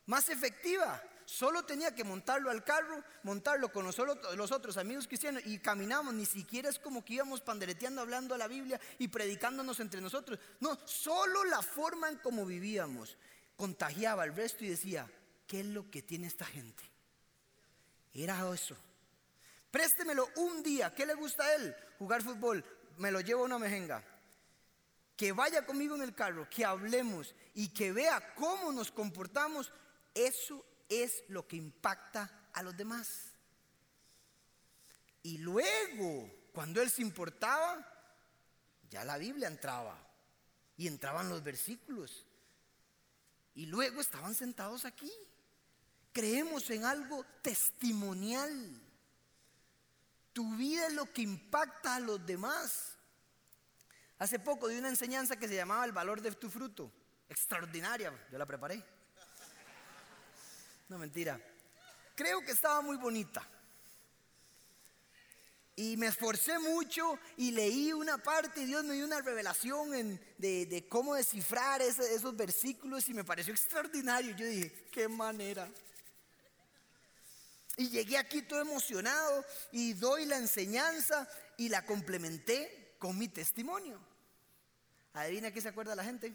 más 0.06 0.28
efectiva. 0.28 1.02
Solo 1.26 1.64
tenía 1.64 1.94
que 1.94 2.04
montarlo 2.04 2.50
al 2.50 2.64
carro, 2.64 3.02
montarlo 3.22 3.72
con 3.72 3.84
los, 3.84 3.96
los 4.36 4.52
otros 4.52 4.76
amigos 4.76 5.06
cristianos 5.06 5.42
y 5.46 5.58
caminamos. 5.58 6.14
Ni 6.14 6.26
siquiera 6.26 6.68
es 6.68 6.78
como 6.78 7.04
que 7.04 7.14
íbamos 7.14 7.40
pandereteando, 7.40 8.00
hablando 8.00 8.34
a 8.34 8.38
la 8.38 8.48
Biblia 8.48 8.80
y 8.98 9.08
predicándonos 9.08 9.80
entre 9.80 10.00
nosotros. 10.00 10.38
No, 10.60 10.78
solo 10.86 11.44
la 11.44 11.62
forma 11.62 12.08
en 12.08 12.18
cómo 12.18 12.44
vivíamos 12.44 13.16
contagiaba 13.56 14.24
al 14.24 14.34
resto 14.34 14.64
y 14.64 14.68
decía, 14.68 15.10
¿qué 15.46 15.60
es 15.60 15.66
lo 15.66 15.90
que 15.90 16.02
tiene 16.02 16.26
esta 16.26 16.44
gente? 16.44 16.82
Era 18.12 18.52
eso. 18.52 18.76
Préstemelo 19.70 20.28
un 20.36 20.62
día. 20.62 20.94
¿Qué 20.94 21.04
le 21.04 21.14
gusta 21.14 21.44
a 21.44 21.54
él? 21.54 21.74
Jugar 21.98 22.22
fútbol. 22.22 22.64
Me 22.98 23.10
lo 23.10 23.20
llevo 23.20 23.44
una 23.44 23.58
mejenga. 23.58 24.04
Que 25.16 25.32
vaya 25.32 25.64
conmigo 25.64 25.94
en 25.94 26.02
el 26.02 26.14
carro, 26.14 26.48
que 26.48 26.64
hablemos 26.64 27.34
y 27.54 27.68
que 27.68 27.92
vea 27.92 28.34
cómo 28.34 28.72
nos 28.72 28.90
comportamos. 28.90 29.72
Eso 30.12 30.64
es 31.02 31.24
lo 31.28 31.46
que 31.46 31.56
impacta 31.56 32.48
a 32.52 32.62
los 32.62 32.76
demás. 32.76 33.32
Y 35.22 35.38
luego, 35.38 36.30
cuando 36.52 36.82
él 36.82 36.90
se 36.90 37.02
importaba, 37.02 37.84
ya 38.90 39.04
la 39.04 39.18
Biblia 39.18 39.48
entraba 39.48 39.98
y 40.76 40.86
entraban 40.86 41.28
los 41.28 41.42
versículos. 41.42 42.26
Y 43.54 43.66
luego 43.66 44.00
estaban 44.00 44.34
sentados 44.34 44.84
aquí. 44.84 45.10
Creemos 46.12 46.68
en 46.70 46.84
algo 46.84 47.24
testimonial. 47.42 48.80
Tu 50.32 50.56
vida 50.56 50.86
es 50.86 50.92
lo 50.92 51.12
que 51.12 51.22
impacta 51.22 51.96
a 51.96 52.00
los 52.00 52.24
demás. 52.26 52.96
Hace 54.18 54.38
poco 54.38 54.68
di 54.68 54.78
una 54.78 54.88
enseñanza 54.88 55.36
que 55.36 55.48
se 55.48 55.56
llamaba 55.56 55.84
El 55.84 55.92
valor 55.92 56.20
de 56.20 56.32
tu 56.32 56.50
fruto. 56.50 56.92
Extraordinaria, 57.28 58.12
yo 58.30 58.38
la 58.38 58.46
preparé. 58.46 58.84
No, 60.88 60.98
mentira. 60.98 61.40
Creo 62.14 62.40
que 62.44 62.52
estaba 62.52 62.80
muy 62.80 62.96
bonita. 62.96 63.46
Y 65.76 65.96
me 65.96 66.06
esforcé 66.06 66.58
mucho 66.60 67.18
y 67.36 67.50
leí 67.50 67.92
una 67.92 68.18
parte 68.18 68.60
y 68.60 68.66
Dios 68.66 68.84
me 68.84 68.94
dio 68.94 69.04
una 69.04 69.20
revelación 69.20 70.20
de, 70.38 70.86
cómo 70.88 71.16
descifrar 71.16 71.82
esos 71.82 72.36
versículos 72.36 73.08
y 73.08 73.14
me 73.14 73.24
pareció 73.24 73.52
extraordinario. 73.52 74.36
Yo 74.36 74.46
dije, 74.46 74.88
qué 74.92 75.08
manera. 75.08 75.68
Y 77.76 77.88
llegué 77.88 78.16
aquí 78.18 78.42
todo 78.42 78.60
emocionado 78.60 79.44
y 79.72 79.94
doy 79.94 80.26
la 80.26 80.36
enseñanza 80.36 81.28
y 81.56 81.68
la 81.68 81.84
complementé 81.84 82.94
con 82.98 83.18
mi 83.18 83.26
testimonio. 83.26 83.98
Adivina 85.12 85.50
qué 85.50 85.60
se 85.60 85.68
acuerda 85.68 85.96
la 85.96 86.04
gente. 86.04 86.32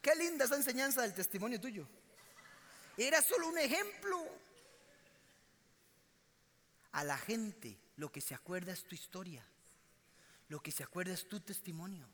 Qué 0.00 0.14
linda 0.14 0.44
esa 0.44 0.54
enseñanza 0.54 1.02
del 1.02 1.14
testimonio 1.14 1.60
tuyo. 1.60 1.88
Era 2.96 3.22
solo 3.22 3.48
un 3.48 3.58
ejemplo. 3.58 4.24
A 6.92 7.04
la 7.04 7.18
gente 7.18 7.76
lo 7.96 8.10
que 8.12 8.20
se 8.20 8.34
acuerda 8.34 8.72
es 8.72 8.84
tu 8.84 8.94
historia. 8.94 9.44
Lo 10.48 10.60
que 10.60 10.70
se 10.70 10.82
acuerda 10.82 11.12
es 11.12 11.28
tu 11.28 11.40
testimonio. 11.40 12.06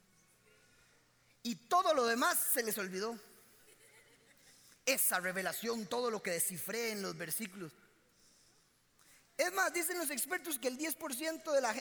Y 1.43 1.57
todo 1.57 1.95
lo 1.95 2.07
demás 2.07 2.39
se 2.39 2.63
les 2.63 2.79
olvidó. 2.79 3.19
Esa 4.87 5.21
revelación, 5.21 5.87
todo 5.87 6.11
lo 6.11 6.23
que 6.23 6.33
descifré 6.33 6.93
en 6.93 7.03
los 7.03 7.17
versículos. 7.17 7.73
Es 9.37 9.53
más, 9.53 9.73
dicen 9.73 9.99
los 9.99 10.11
expertos 10.11 10.59
que 10.59 10.69
el 10.69 10.79
10% 10.79 11.53
de 11.53 11.61
la 11.61 11.75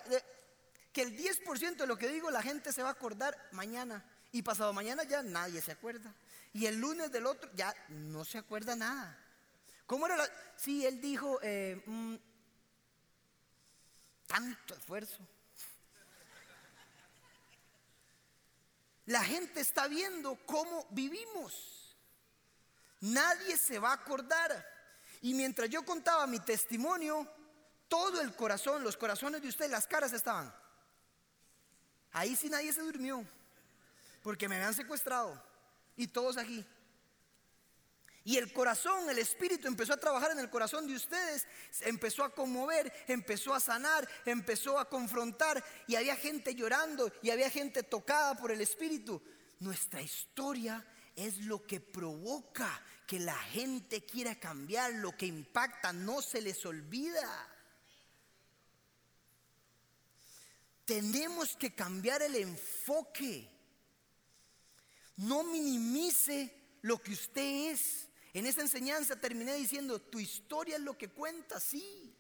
que 0.94 1.02
el 1.02 1.16
10% 1.16 1.76
de 1.76 1.88
lo 1.88 1.98
que 1.98 2.08
digo 2.08 2.32
la 2.32 2.42
gente 2.42 2.74
se 2.74 2.82
va 2.82 2.90
a 2.90 2.94
acordar 2.94 3.38
mañana 3.52 4.04
y 4.32 4.42
pasado 4.42 4.74
mañana 4.74 5.04
ya 5.04 5.24
nadie 5.24 5.62
se 5.62 5.72
acuerda. 5.72 6.14
Y 6.54 6.66
el 6.66 6.80
lunes 6.80 7.12
del 7.12 7.26
otro 7.26 7.50
ya 7.54 7.74
no 7.90 8.26
se 8.26 8.38
acuerda 8.38 8.76
nada. 8.76 9.18
¿Cómo 9.86 10.06
era 10.06 10.18
la.? 10.18 10.30
Sí, 10.56 10.86
él 10.86 11.00
dijo: 11.02 11.40
eh, 11.42 11.82
mm, 11.86 12.16
tanto 14.28 14.76
esfuerzo. 14.76 15.28
La 19.06 19.24
gente 19.24 19.62
está 19.62 19.88
viendo 19.88 20.36
cómo 20.46 20.86
vivimos. 20.92 21.98
Nadie 23.02 23.58
se 23.58 23.80
va 23.80 23.90
a 23.90 23.94
acordar. 23.94 24.68
Y 25.22 25.34
mientras 25.34 25.70
yo 25.70 25.84
contaba 25.84 26.28
mi 26.28 26.40
testimonio, 26.40 27.28
todo 27.88 28.22
el 28.22 28.36
corazón, 28.36 28.84
los 28.84 28.96
corazones 28.96 29.42
de 29.42 29.48
ustedes, 29.48 29.72
las 29.72 29.88
caras 29.88 30.14
estaban. 30.14 30.54
Ahí 32.12 32.36
sí 32.36 32.50
nadie 32.50 32.72
se 32.72 32.82
durmió, 32.82 33.26
porque 34.22 34.48
me 34.48 34.56
habían 34.56 34.74
secuestrado 34.74 35.42
y 35.96 36.08
todos 36.08 36.38
aquí. 36.38 36.66
Y 38.24 38.38
el 38.38 38.52
corazón, 38.54 39.10
el 39.10 39.18
espíritu 39.18 39.68
empezó 39.68 39.94
a 39.94 39.98
trabajar 39.98 40.32
en 40.32 40.40
el 40.40 40.50
corazón 40.50 40.88
de 40.88 40.96
ustedes, 40.96 41.48
empezó 41.82 42.24
a 42.24 42.34
conmover, 42.34 42.94
empezó 43.08 43.54
a 43.54 43.60
sanar, 43.60 44.08
empezó 44.26 44.78
a 44.78 44.90
confrontar 44.90 45.64
y 45.88 45.96
había 45.96 46.16
gente 46.16 46.54
llorando 46.54 47.12
y 47.22 47.32
había 47.32 47.50
gente 47.50 47.82
tocada 47.82 48.36
por 48.36 48.52
el 48.52 48.62
espíritu. 48.62 49.22
Nuestra 49.60 50.02
historia 50.02 50.86
es 51.16 51.40
lo 51.40 51.66
que 51.66 51.80
provoca 51.80 52.82
que 53.08 53.20
la 53.20 53.36
gente 53.36 54.06
quiera 54.06 54.40
cambiar, 54.40 54.94
lo 54.94 55.18
que 55.18 55.26
impacta, 55.26 55.92
no 55.92 56.22
se 56.22 56.42
les 56.42 56.64
olvida. 56.66 57.48
Tenemos 60.86 61.56
que 61.56 61.74
cambiar 61.74 62.22
el 62.22 62.36
enfoque. 62.36 63.50
No 65.20 65.44
minimice 65.44 66.50
lo 66.82 66.98
que 67.02 67.12
usted 67.12 67.72
es. 67.72 68.08
En 68.34 68.46
esa 68.46 68.62
enseñanza 68.62 69.20
terminé 69.20 69.54
diciendo, 69.56 70.00
tu 70.00 70.18
historia 70.18 70.78
es 70.78 70.82
lo 70.82 70.98
que 70.98 71.10
cuenta, 71.10 71.60
sí. 71.60 72.16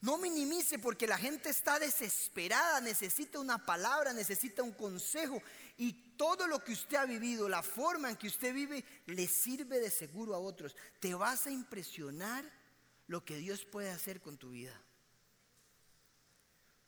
No 0.00 0.16
minimice 0.16 0.78
porque 0.78 1.06
la 1.06 1.18
gente 1.18 1.50
está 1.50 1.78
desesperada, 1.78 2.80
necesita 2.80 3.38
una 3.38 3.66
palabra, 3.66 4.14
necesita 4.14 4.62
un 4.62 4.72
consejo. 4.72 5.42
Y 5.76 5.92
todo 6.16 6.46
lo 6.46 6.64
que 6.64 6.72
usted 6.72 6.96
ha 6.96 7.04
vivido, 7.04 7.50
la 7.50 7.62
forma 7.62 8.08
en 8.08 8.16
que 8.16 8.28
usted 8.28 8.54
vive, 8.54 8.82
le 9.04 9.26
sirve 9.26 9.78
de 9.78 9.90
seguro 9.90 10.34
a 10.34 10.38
otros. 10.38 10.74
Te 11.00 11.14
vas 11.14 11.46
a 11.46 11.50
impresionar 11.50 12.50
lo 13.08 13.26
que 13.26 13.36
Dios 13.36 13.66
puede 13.66 13.90
hacer 13.90 14.22
con 14.22 14.38
tu 14.38 14.50
vida. 14.50 14.80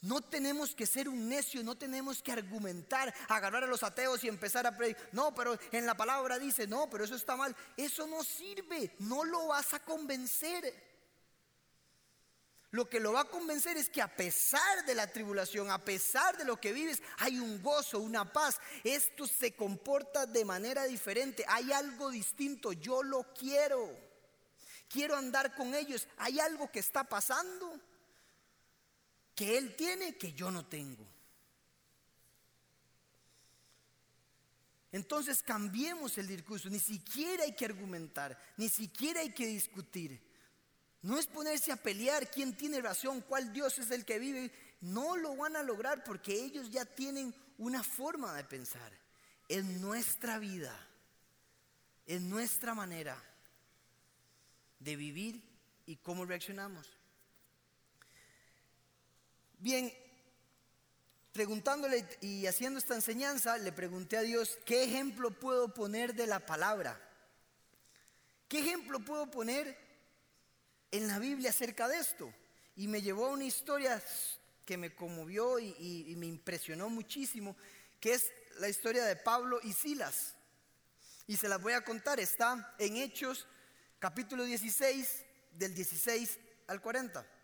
No 0.00 0.20
tenemos 0.20 0.76
que 0.76 0.86
ser 0.86 1.08
un 1.08 1.28
necio, 1.28 1.64
no 1.64 1.76
tenemos 1.76 2.22
que 2.22 2.30
argumentar, 2.30 3.12
agarrar 3.28 3.64
a 3.64 3.66
los 3.66 3.82
ateos 3.82 4.22
y 4.22 4.28
empezar 4.28 4.64
a 4.66 4.76
predicar. 4.76 5.08
No, 5.10 5.34
pero 5.34 5.58
en 5.72 5.86
la 5.86 5.96
palabra 5.96 6.38
dice, 6.38 6.68
no, 6.68 6.88
pero 6.88 7.04
eso 7.04 7.16
está 7.16 7.36
mal. 7.36 7.56
Eso 7.76 8.06
no 8.06 8.22
sirve, 8.22 8.94
no 9.00 9.24
lo 9.24 9.48
vas 9.48 9.74
a 9.74 9.80
convencer. 9.80 10.88
Lo 12.70 12.88
que 12.88 13.00
lo 13.00 13.14
va 13.14 13.22
a 13.22 13.28
convencer 13.28 13.76
es 13.76 13.88
que 13.88 14.02
a 14.02 14.14
pesar 14.14 14.84
de 14.84 14.94
la 14.94 15.10
tribulación, 15.10 15.70
a 15.70 15.82
pesar 15.84 16.36
de 16.36 16.44
lo 16.44 16.60
que 16.60 16.72
vives, 16.72 17.02
hay 17.16 17.40
un 17.40 17.60
gozo, 17.60 17.98
una 17.98 18.30
paz. 18.30 18.60
Esto 18.84 19.26
se 19.26 19.56
comporta 19.56 20.26
de 20.26 20.44
manera 20.44 20.84
diferente. 20.84 21.44
Hay 21.48 21.72
algo 21.72 22.10
distinto. 22.10 22.72
Yo 22.72 23.02
lo 23.02 23.32
quiero. 23.32 23.98
Quiero 24.88 25.16
andar 25.16 25.54
con 25.56 25.74
ellos. 25.74 26.06
Hay 26.18 26.38
algo 26.38 26.70
que 26.70 26.78
está 26.78 27.04
pasando 27.04 27.80
que 29.38 29.56
Él 29.56 29.76
tiene 29.76 30.16
que 30.16 30.32
yo 30.32 30.50
no 30.50 30.66
tengo. 30.66 31.06
Entonces 34.90 35.44
cambiemos 35.44 36.18
el 36.18 36.26
discurso, 36.26 36.68
ni 36.68 36.80
siquiera 36.80 37.44
hay 37.44 37.54
que 37.54 37.66
argumentar, 37.66 38.36
ni 38.56 38.68
siquiera 38.68 39.20
hay 39.20 39.32
que 39.32 39.46
discutir. 39.46 40.20
No 41.02 41.20
es 41.20 41.28
ponerse 41.28 41.70
a 41.70 41.76
pelear 41.76 42.28
quién 42.28 42.56
tiene 42.56 42.80
razón, 42.80 43.20
cuál 43.20 43.52
Dios 43.52 43.78
es 43.78 43.92
el 43.92 44.04
que 44.04 44.18
vive. 44.18 44.50
No 44.80 45.16
lo 45.16 45.36
van 45.36 45.54
a 45.54 45.62
lograr 45.62 46.02
porque 46.02 46.34
ellos 46.34 46.68
ya 46.72 46.84
tienen 46.84 47.32
una 47.58 47.84
forma 47.84 48.34
de 48.34 48.42
pensar. 48.42 48.92
En 49.48 49.80
nuestra 49.80 50.40
vida, 50.40 50.76
en 52.06 52.28
nuestra 52.28 52.74
manera 52.74 53.16
de 54.80 54.96
vivir 54.96 55.40
y 55.86 55.94
cómo 55.94 56.24
reaccionamos. 56.24 56.97
Bien, 59.60 59.92
preguntándole 61.32 62.06
y 62.20 62.46
haciendo 62.46 62.78
esta 62.78 62.94
enseñanza, 62.94 63.58
le 63.58 63.72
pregunté 63.72 64.16
a 64.16 64.22
Dios, 64.22 64.56
¿qué 64.64 64.84
ejemplo 64.84 65.32
puedo 65.32 65.74
poner 65.74 66.14
de 66.14 66.28
la 66.28 66.46
palabra? 66.46 67.00
¿Qué 68.48 68.60
ejemplo 68.60 69.00
puedo 69.00 69.28
poner 69.30 69.76
en 70.92 71.08
la 71.08 71.18
Biblia 71.18 71.50
acerca 71.50 71.88
de 71.88 71.98
esto? 71.98 72.32
Y 72.76 72.86
me 72.86 73.02
llevó 73.02 73.26
a 73.26 73.30
una 73.30 73.44
historia 73.44 74.00
que 74.64 74.76
me 74.76 74.94
conmovió 74.94 75.58
y, 75.58 76.14
me 76.16 76.26
impresionó 76.26 76.88
muchísimo, 76.88 77.56
que 77.98 78.14
es 78.14 78.30
la 78.60 78.68
historia 78.68 79.04
de 79.04 79.16
Pablo 79.16 79.58
y 79.64 79.72
Silas. 79.72 80.34
Y 81.26 81.36
se 81.36 81.48
las 81.48 81.60
voy 81.60 81.72
a 81.72 81.84
contar, 81.84 82.20
está 82.20 82.74
en 82.78 82.96
Hechos 82.96 83.46
capítulo 83.98 84.44
16, 84.44 85.24
del 85.52 85.74
16 85.74 86.38
al 86.68 86.80
40. 86.80 87.37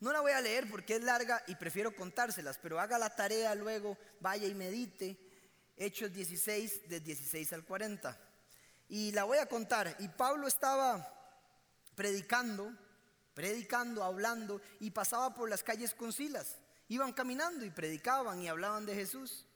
No 0.00 0.12
la 0.12 0.20
voy 0.20 0.32
a 0.32 0.40
leer 0.40 0.68
porque 0.70 0.96
es 0.96 1.02
larga 1.02 1.42
y 1.46 1.54
prefiero 1.54 1.94
contárselas, 1.94 2.58
pero 2.58 2.78
haga 2.78 2.98
la 2.98 3.14
tarea 3.14 3.54
luego, 3.54 3.96
vaya 4.20 4.46
y 4.46 4.54
medite. 4.54 5.18
Hechos 5.76 6.12
16, 6.12 6.88
del 6.88 7.02
16 7.02 7.52
al 7.52 7.64
40. 7.64 8.18
Y 8.88 9.12
la 9.12 9.24
voy 9.24 9.38
a 9.38 9.46
contar. 9.46 9.96
Y 9.98 10.08
Pablo 10.08 10.46
estaba 10.46 11.12
predicando, 11.94 12.72
predicando, 13.34 14.04
hablando, 14.04 14.60
y 14.80 14.90
pasaba 14.90 15.34
por 15.34 15.50
las 15.50 15.62
calles 15.62 15.94
con 15.94 16.12
Silas. 16.12 16.58
Iban 16.88 17.12
caminando 17.12 17.64
y 17.64 17.70
predicaban 17.70 18.40
y 18.40 18.48
hablaban 18.48 18.86
de 18.86 18.94
Jesús. 18.94 19.46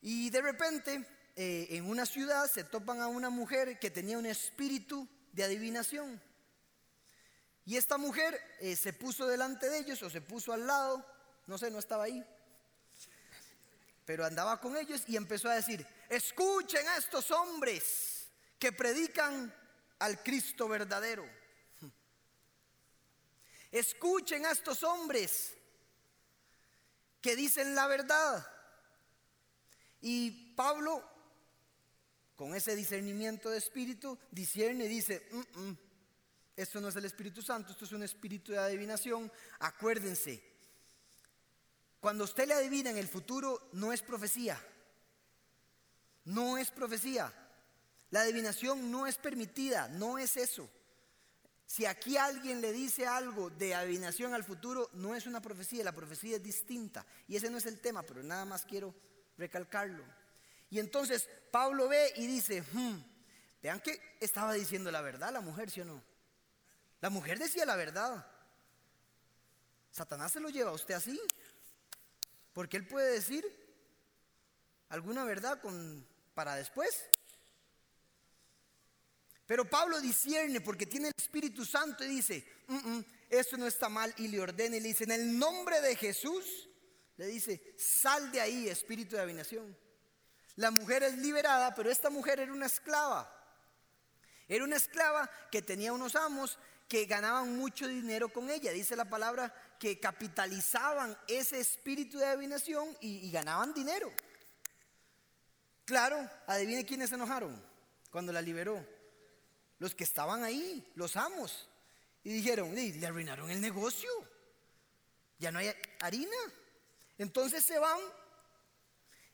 Y 0.00 0.30
de 0.30 0.40
repente, 0.40 1.06
eh, 1.34 1.66
en 1.70 1.84
una 1.84 2.06
ciudad 2.06 2.50
se 2.50 2.64
topan 2.64 3.00
a 3.00 3.08
una 3.08 3.28
mujer 3.28 3.78
que 3.78 3.90
tenía 3.90 4.18
un 4.18 4.26
espíritu 4.26 5.08
de 5.32 5.44
adivinación. 5.44 6.20
Y 7.66 7.76
esta 7.76 7.98
mujer 7.98 8.40
eh, 8.60 8.76
se 8.76 8.92
puso 8.92 9.26
delante 9.26 9.68
de 9.68 9.78
ellos 9.78 10.00
o 10.02 10.08
se 10.08 10.20
puso 10.20 10.52
al 10.52 10.66
lado, 10.66 11.04
no 11.46 11.58
sé, 11.58 11.68
no 11.68 11.80
estaba 11.80 12.04
ahí, 12.04 12.24
pero 14.04 14.24
andaba 14.24 14.60
con 14.60 14.76
ellos 14.76 15.02
y 15.08 15.16
empezó 15.16 15.48
a 15.48 15.56
decir, 15.56 15.84
escuchen 16.08 16.86
a 16.86 16.96
estos 16.96 17.32
hombres 17.32 18.28
que 18.56 18.70
predican 18.70 19.52
al 19.98 20.22
Cristo 20.22 20.68
verdadero. 20.68 21.28
Escuchen 23.72 24.46
a 24.46 24.52
estos 24.52 24.84
hombres 24.84 25.54
que 27.20 27.34
dicen 27.34 27.74
la 27.74 27.88
verdad. 27.88 28.46
Y 30.00 30.54
Pablo, 30.54 31.02
con 32.36 32.54
ese 32.54 32.76
discernimiento 32.76 33.50
de 33.50 33.58
espíritu, 33.58 34.16
discierne 34.30 34.84
y 34.84 34.88
dice, 34.88 35.26
mm, 35.32 35.60
mm, 35.60 35.78
esto 36.56 36.80
no 36.80 36.88
es 36.88 36.96
el 36.96 37.04
Espíritu 37.04 37.42
Santo, 37.42 37.72
esto 37.72 37.84
es 37.84 37.92
un 37.92 38.02
espíritu 38.02 38.52
de 38.52 38.58
adivinación. 38.58 39.30
Acuérdense, 39.58 40.42
cuando 42.00 42.24
usted 42.24 42.48
le 42.48 42.54
adivina 42.54 42.90
en 42.90 42.96
el 42.96 43.08
futuro, 43.08 43.68
no 43.72 43.92
es 43.92 44.00
profecía. 44.00 44.58
No 46.24 46.56
es 46.56 46.70
profecía. 46.70 47.30
La 48.10 48.22
adivinación 48.22 48.90
no 48.90 49.06
es 49.06 49.16
permitida, 49.18 49.88
no 49.88 50.16
es 50.16 50.38
eso. 50.38 50.70
Si 51.66 51.84
aquí 51.84 52.16
alguien 52.16 52.60
le 52.60 52.72
dice 52.72 53.06
algo 53.06 53.50
de 53.50 53.74
adivinación 53.74 54.32
al 54.32 54.44
futuro, 54.44 54.88
no 54.94 55.14
es 55.14 55.26
una 55.26 55.42
profecía, 55.42 55.84
la 55.84 55.92
profecía 55.92 56.36
es 56.36 56.42
distinta. 56.42 57.04
Y 57.28 57.36
ese 57.36 57.50
no 57.50 57.58
es 57.58 57.66
el 57.66 57.80
tema, 57.80 58.02
pero 58.02 58.22
nada 58.22 58.44
más 58.46 58.64
quiero 58.64 58.94
recalcarlo. 59.36 60.04
Y 60.70 60.78
entonces 60.78 61.28
Pablo 61.50 61.88
ve 61.88 62.12
y 62.16 62.26
dice, 62.26 62.62
hmm, 62.72 62.96
vean 63.62 63.80
que 63.80 64.16
estaba 64.20 64.54
diciendo 64.54 64.90
la 64.90 65.02
verdad 65.02 65.32
la 65.32 65.40
mujer, 65.40 65.70
¿sí 65.70 65.80
o 65.82 65.84
no? 65.84 66.15
La 67.00 67.10
mujer 67.10 67.38
decía 67.38 67.64
la 67.64 67.76
verdad. 67.76 68.26
Satanás 69.90 70.32
se 70.32 70.40
lo 70.40 70.48
lleva 70.48 70.70
a 70.70 70.74
usted 70.74 70.94
así. 70.94 71.20
Porque 72.52 72.76
él 72.76 72.86
puede 72.86 73.12
decir 73.12 73.44
alguna 74.88 75.24
verdad 75.24 75.60
para 76.34 76.56
después. 76.56 77.08
Pero 79.46 79.68
Pablo 79.68 80.00
discierne 80.00 80.60
porque 80.60 80.86
tiene 80.86 81.08
el 81.08 81.14
Espíritu 81.16 81.64
Santo 81.64 82.04
y 82.04 82.08
dice, 82.08 82.44
mm, 82.66 82.74
mm, 82.74 83.04
esto 83.30 83.56
no 83.56 83.66
está 83.66 83.88
mal 83.88 84.12
y 84.18 84.28
le 84.28 84.40
ordena 84.40 84.76
y 84.76 84.80
le 84.80 84.88
dice, 84.88 85.04
en 85.04 85.12
el 85.12 85.38
nombre 85.38 85.80
de 85.80 85.94
Jesús, 85.94 86.68
le 87.16 87.26
dice, 87.26 87.74
sal 87.78 88.30
de 88.32 88.40
ahí, 88.40 88.68
espíritu 88.68 89.16
de 89.16 89.22
adivinación. 89.22 89.76
La 90.56 90.70
mujer 90.70 91.02
es 91.04 91.16
liberada, 91.18 91.74
pero 91.74 91.90
esta 91.90 92.10
mujer 92.10 92.40
era 92.40 92.52
una 92.52 92.66
esclava. 92.66 93.32
Era 94.48 94.64
una 94.64 94.76
esclava 94.76 95.30
que 95.50 95.62
tenía 95.62 95.92
unos 95.92 96.16
amos 96.16 96.58
que 96.88 97.04
ganaban 97.06 97.56
mucho 97.56 97.88
dinero 97.88 98.28
con 98.28 98.50
ella. 98.50 98.72
Dice 98.72 98.96
la 98.96 99.04
palabra 99.04 99.52
que 99.78 99.98
capitalizaban 99.98 101.16
ese 101.26 101.60
espíritu 101.60 102.18
de 102.18 102.26
adivinación 102.26 102.96
y, 103.00 103.30
ganaban 103.30 103.74
dinero. 103.74 104.12
Claro, 105.84 106.28
adivine 106.46 106.84
quiénes 106.84 107.10
se 107.10 107.16
enojaron 107.16 107.60
cuando 108.10 108.32
la 108.32 108.42
liberó. 108.42 108.84
Los 109.78 109.94
que 109.94 110.04
estaban 110.04 110.42
ahí, 110.42 110.90
los 110.94 111.16
amos. 111.16 111.68
Y 112.24 112.32
dijeron, 112.32 112.74
le 112.74 113.06
arruinaron 113.06 113.50
el 113.50 113.60
negocio. 113.60 114.10
Ya 115.38 115.52
no 115.52 115.58
hay 115.58 115.72
harina. 116.00 116.36
Entonces 117.18 117.64
se 117.64 117.78
van 117.78 118.00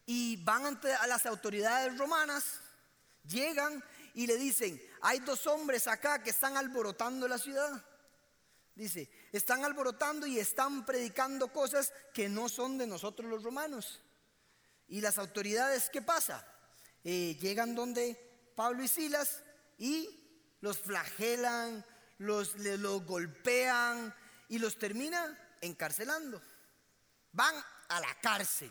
y 0.06 0.42
van 0.44 0.66
ante 0.66 0.92
a 0.92 1.06
las 1.06 1.26
autoridades 1.26 1.96
romanas, 1.96 2.60
llegan 3.24 3.82
y 4.14 4.26
le 4.26 4.36
dicen, 4.36 4.80
hay 5.00 5.20
dos 5.20 5.46
hombres 5.46 5.86
acá 5.86 6.22
que 6.22 6.30
están 6.30 6.56
alborotando 6.56 7.26
la 7.28 7.38
ciudad. 7.38 7.84
Dice, 8.74 9.10
están 9.32 9.64
alborotando 9.64 10.26
y 10.26 10.38
están 10.38 10.86
predicando 10.86 11.52
cosas 11.52 11.92
que 12.14 12.28
no 12.28 12.48
son 12.48 12.78
de 12.78 12.86
nosotros 12.86 13.28
los 13.28 13.42
romanos. 13.42 14.02
Y 14.88 15.00
las 15.00 15.18
autoridades, 15.18 15.90
¿qué 15.90 16.02
pasa? 16.02 16.46
Eh, 17.04 17.36
llegan 17.40 17.74
donde 17.74 18.52
Pablo 18.54 18.82
y 18.82 18.88
Silas 18.88 19.42
y 19.78 20.56
los 20.60 20.78
flagelan, 20.78 21.84
los, 22.18 22.54
los 22.56 23.04
golpean 23.04 24.14
y 24.48 24.58
los 24.58 24.78
termina 24.78 25.38
encarcelando. 25.60 26.40
Van 27.32 27.54
a 27.88 28.00
la 28.00 28.14
cárcel, 28.20 28.70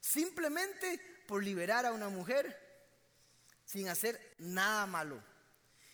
simplemente 0.00 1.24
por 1.26 1.42
liberar 1.42 1.86
a 1.86 1.92
una 1.92 2.08
mujer 2.08 2.61
sin 3.72 3.88
hacer 3.88 4.34
nada 4.38 4.84
malo. 4.86 5.22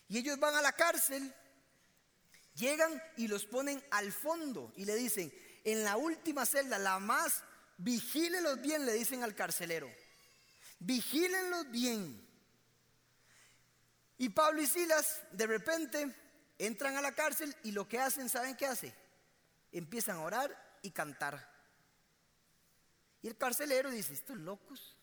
Y 0.08 0.18
ellos 0.18 0.38
van 0.40 0.56
a 0.56 0.62
la 0.62 0.72
cárcel, 0.72 1.32
llegan 2.54 3.00
y 3.16 3.28
los 3.28 3.44
ponen 3.44 3.82
al 3.90 4.12
fondo 4.12 4.72
y 4.76 4.84
le 4.84 4.96
dicen, 4.96 5.32
en 5.64 5.84
la 5.84 5.96
última 5.96 6.44
celda, 6.44 6.78
la 6.78 6.98
más, 6.98 7.44
vigílenlos 7.76 8.60
bien, 8.60 8.84
le 8.84 8.94
dicen 8.94 9.22
al 9.22 9.36
carcelero. 9.36 9.88
Vigílenlos 10.80 11.70
bien. 11.70 12.26
Y 14.16 14.30
Pablo 14.30 14.60
y 14.60 14.66
Silas 14.66 15.22
de 15.30 15.46
repente 15.46 16.12
entran 16.58 16.96
a 16.96 17.00
la 17.00 17.12
cárcel 17.12 17.54
y 17.62 17.70
lo 17.70 17.86
que 17.86 18.00
hacen, 18.00 18.28
¿saben 18.28 18.56
qué 18.56 18.66
hace? 18.66 18.92
Empiezan 19.70 20.16
a 20.16 20.22
orar 20.22 20.78
y 20.82 20.90
cantar. 20.90 21.48
Y 23.22 23.28
el 23.28 23.36
carcelero 23.36 23.90
dice, 23.90 24.14
estos 24.14 24.38
locos 24.38 24.96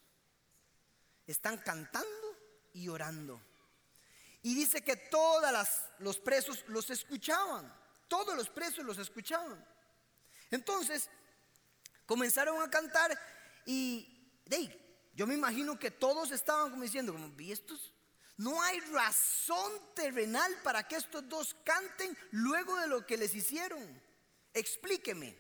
están 1.28 1.58
cantando 1.60 2.25
y 2.76 2.90
orando. 2.90 3.42
Y 4.44 4.54
dice 4.54 4.84
que 4.84 4.96
todos 4.96 5.52
los 6.00 6.20
presos 6.20 6.64
los 6.68 6.90
escuchaban. 6.92 7.74
Todos 8.08 8.36
los 8.36 8.50
presos 8.50 8.86
los 8.86 9.00
escuchaban. 9.00 9.66
Entonces, 10.52 11.10
comenzaron 12.06 12.62
a 12.62 12.70
cantar 12.70 13.20
y 13.66 14.12
yo 15.16 15.26
me 15.26 15.34
imagino 15.34 15.80
que 15.80 15.90
todos 15.90 16.32
estaban 16.32 16.70
como 16.70 16.84
diciendo, 16.84 17.14
como, 17.14 17.34
¿y 17.40 17.52
estos? 17.52 17.94
No 18.38 18.62
hay 18.62 18.80
razón 18.82 19.72
terrenal 19.96 20.54
para 20.62 20.86
que 20.88 20.98
estos 20.98 21.28
dos 21.30 21.56
canten 21.64 22.16
luego 22.32 22.76
de 22.76 22.88
lo 22.88 23.06
que 23.06 23.18
les 23.18 23.34
hicieron. 23.34 24.02
Explíqueme. 24.54 25.36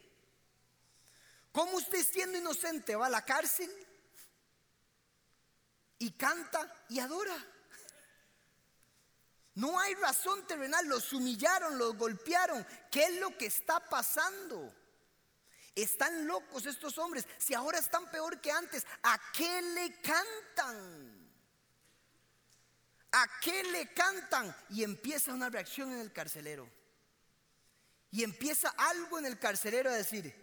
¿Cómo 1.51 1.77
usted 1.77 2.03
siendo 2.03 2.37
inocente 2.37 2.95
va 2.95 3.07
a 3.07 3.09
la 3.09 3.23
cárcel 3.23 3.69
y 5.99 6.11
canta 6.11 6.85
y 6.89 6.99
adora? 6.99 7.35
No 9.55 9.79
hay 9.79 9.95
razón 9.95 10.45
terrenal, 10.45 10.85
los 10.87 11.13
humillaron, 11.13 11.77
los 11.77 11.97
golpearon. 11.97 12.65
¿Qué 12.91 13.05
es 13.05 13.19
lo 13.19 13.37
que 13.37 13.45
está 13.45 13.79
pasando? 13.79 14.73
Están 15.73 16.27
locos 16.27 16.65
estos 16.65 16.97
hombres. 16.97 17.25
Si 17.37 17.53
ahora 17.53 17.79
están 17.79 18.09
peor 18.11 18.41
que 18.41 18.51
antes, 18.51 18.85
¿a 19.03 19.19
qué 19.31 19.61
le 19.61 20.01
cantan? 20.01 21.25
¿A 23.13 23.39
qué 23.39 23.63
le 23.63 23.93
cantan? 23.93 24.53
Y 24.71 24.83
empieza 24.83 25.33
una 25.33 25.49
reacción 25.49 25.93
en 25.93 25.99
el 25.99 26.11
carcelero. 26.11 26.69
Y 28.11 28.23
empieza 28.23 28.69
algo 28.77 29.19
en 29.19 29.25
el 29.25 29.39
carcelero 29.39 29.89
a 29.89 29.93
decir, 29.93 30.33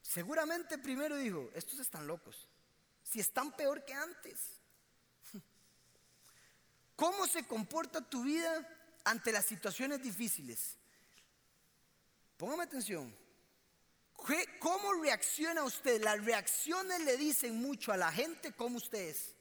seguramente 0.00 0.78
primero 0.78 1.16
dijo, 1.16 1.50
estos 1.54 1.80
están 1.80 2.06
locos. 2.06 2.48
Si 3.08 3.20
están 3.20 3.52
peor 3.52 3.84
que 3.84 3.94
antes. 3.94 4.40
¿Cómo 6.96 7.26
se 7.26 7.46
comporta 7.46 8.00
tu 8.00 8.24
vida 8.24 8.66
ante 9.04 9.30
las 9.30 9.44
situaciones 9.44 10.02
difíciles? 10.02 10.76
Póngame 12.36 12.64
atención. 12.64 13.14
¿Cómo 14.58 14.94
reacciona 14.94 15.62
usted? 15.62 16.02
Las 16.02 16.24
reacciones 16.24 17.00
le 17.02 17.16
dicen 17.16 17.60
mucho 17.60 17.92
a 17.92 17.96
la 17.96 18.10
gente 18.10 18.52
cómo 18.52 18.78
usted 18.78 19.10
es. 19.10 19.34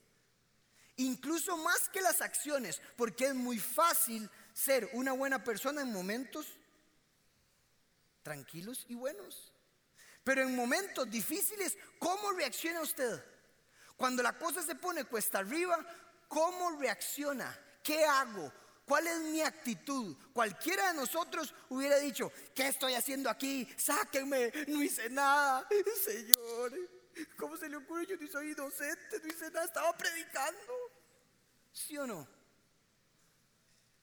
Incluso 0.97 1.57
más 1.57 1.89
que 1.89 2.01
las 2.01 2.21
acciones, 2.21 2.81
porque 2.95 3.25
es 3.25 3.33
muy 3.33 3.57
fácil 3.57 4.29
ser 4.53 4.89
una 4.93 5.13
buena 5.13 5.43
persona 5.43 5.81
en 5.81 5.91
momentos 5.91 6.45
tranquilos 8.21 8.85
y 8.89 8.95
buenos. 8.95 9.51
Pero 10.23 10.43
en 10.43 10.55
momentos 10.55 11.09
difíciles, 11.09 11.77
¿cómo 11.99 12.31
reacciona 12.31 12.81
usted? 12.81 13.23
Cuando 13.95 14.21
la 14.21 14.37
cosa 14.37 14.61
se 14.61 14.75
pone 14.75 15.05
cuesta 15.05 15.39
arriba, 15.39 15.77
¿cómo 16.27 16.77
reacciona? 16.79 17.57
¿Qué 17.81 18.03
hago? 18.03 18.51
¿Cuál 18.85 19.07
es 19.07 19.19
mi 19.19 19.41
actitud? 19.41 20.15
Cualquiera 20.31 20.91
de 20.91 20.99
nosotros 20.99 21.53
hubiera 21.69 21.97
dicho, 21.97 22.31
¿qué 22.53 22.67
estoy 22.67 22.93
haciendo 22.93 23.29
aquí? 23.29 23.67
Sáquenme, 23.77 24.51
no 24.67 24.83
hice 24.83 25.09
nada. 25.09 25.67
Señor, 26.03 26.73
¿cómo 27.37 27.57
se 27.57 27.67
le 27.67 27.77
ocurre? 27.77 28.05
Yo 28.05 28.15
no 28.17 28.27
soy 28.27 28.51
inocente, 28.51 29.19
no 29.23 29.27
hice 29.27 29.49
nada, 29.49 29.65
estaba 29.65 29.95
predicando. 29.97 30.73
¿Sí 31.71 31.97
o 31.97 32.05
no? 32.05 32.27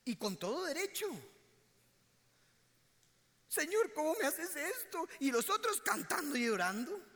Y 0.04 0.16
con 0.16 0.36
todo 0.36 0.64
derecho. 0.64 1.06
Señor, 3.48 3.92
¿cómo 3.92 4.14
me 4.14 4.26
haces 4.26 4.56
esto? 4.56 5.06
Y 5.20 5.30
los 5.30 5.48
otros 5.48 5.80
cantando 5.82 6.36
y 6.36 6.46
llorando. 6.46 7.11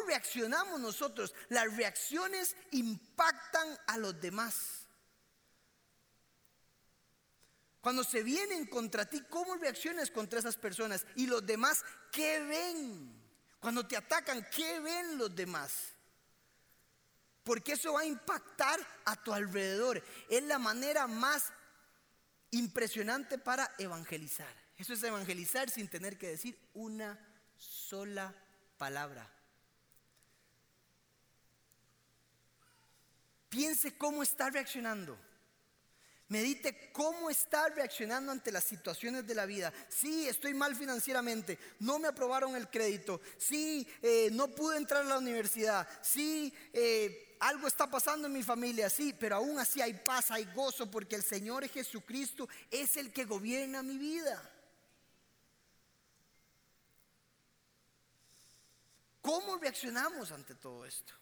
¿Cómo 0.00 0.08
reaccionamos 0.08 0.80
nosotros? 0.80 1.34
Las 1.50 1.76
reacciones 1.76 2.56
impactan 2.70 3.78
a 3.86 3.98
los 3.98 4.18
demás. 4.18 4.86
Cuando 7.82 8.02
se 8.02 8.22
vienen 8.22 8.66
contra 8.66 9.04
ti, 9.04 9.22
¿cómo 9.28 9.56
reaccionas 9.56 10.10
contra 10.10 10.38
esas 10.38 10.56
personas? 10.56 11.04
Y 11.16 11.26
los 11.26 11.44
demás, 11.44 11.84
¿qué 12.12 12.40
ven? 12.40 13.12
Cuando 13.58 13.86
te 13.86 13.96
atacan, 13.96 14.46
¿qué 14.50 14.80
ven 14.80 15.18
los 15.18 15.34
demás? 15.34 15.72
Porque 17.44 17.72
eso 17.72 17.92
va 17.94 18.00
a 18.00 18.06
impactar 18.06 18.80
a 19.04 19.22
tu 19.22 19.34
alrededor. 19.34 20.02
Es 20.30 20.42
la 20.44 20.58
manera 20.58 21.06
más 21.08 21.52
impresionante 22.52 23.36
para 23.38 23.74
evangelizar. 23.78 24.54
Eso 24.78 24.94
es 24.94 25.02
evangelizar 25.02 25.68
sin 25.68 25.88
tener 25.88 26.16
que 26.16 26.28
decir 26.28 26.58
una 26.72 27.18
sola 27.58 28.34
palabra. 28.78 29.30
Piense 33.50 33.96
cómo 33.98 34.22
está 34.22 34.48
reaccionando. 34.48 35.18
Medite 36.28 36.92
cómo 36.92 37.28
está 37.28 37.68
reaccionando 37.70 38.30
ante 38.30 38.52
las 38.52 38.62
situaciones 38.62 39.26
de 39.26 39.34
la 39.34 39.46
vida. 39.46 39.72
Sí, 39.88 40.28
estoy 40.28 40.54
mal 40.54 40.76
financieramente. 40.76 41.58
No 41.80 41.98
me 41.98 42.06
aprobaron 42.06 42.54
el 42.54 42.68
crédito. 42.68 43.20
Sí, 43.36 43.84
eh, 44.00 44.28
no 44.30 44.46
pude 44.46 44.76
entrar 44.76 45.02
a 45.02 45.08
la 45.08 45.18
universidad. 45.18 45.88
Sí, 46.00 46.54
eh, 46.72 47.36
algo 47.40 47.66
está 47.66 47.90
pasando 47.90 48.28
en 48.28 48.34
mi 48.34 48.44
familia. 48.44 48.88
Sí, 48.88 49.12
pero 49.12 49.34
aún 49.34 49.58
así 49.58 49.82
hay 49.82 49.94
paz, 49.94 50.30
hay 50.30 50.44
gozo, 50.54 50.88
porque 50.88 51.16
el 51.16 51.24
Señor 51.24 51.68
Jesucristo 51.68 52.48
es 52.70 52.96
el 52.96 53.12
que 53.12 53.24
gobierna 53.24 53.82
mi 53.82 53.98
vida. 53.98 54.40
¿Cómo 59.20 59.58
reaccionamos 59.58 60.30
ante 60.30 60.54
todo 60.54 60.86
esto? 60.86 61.19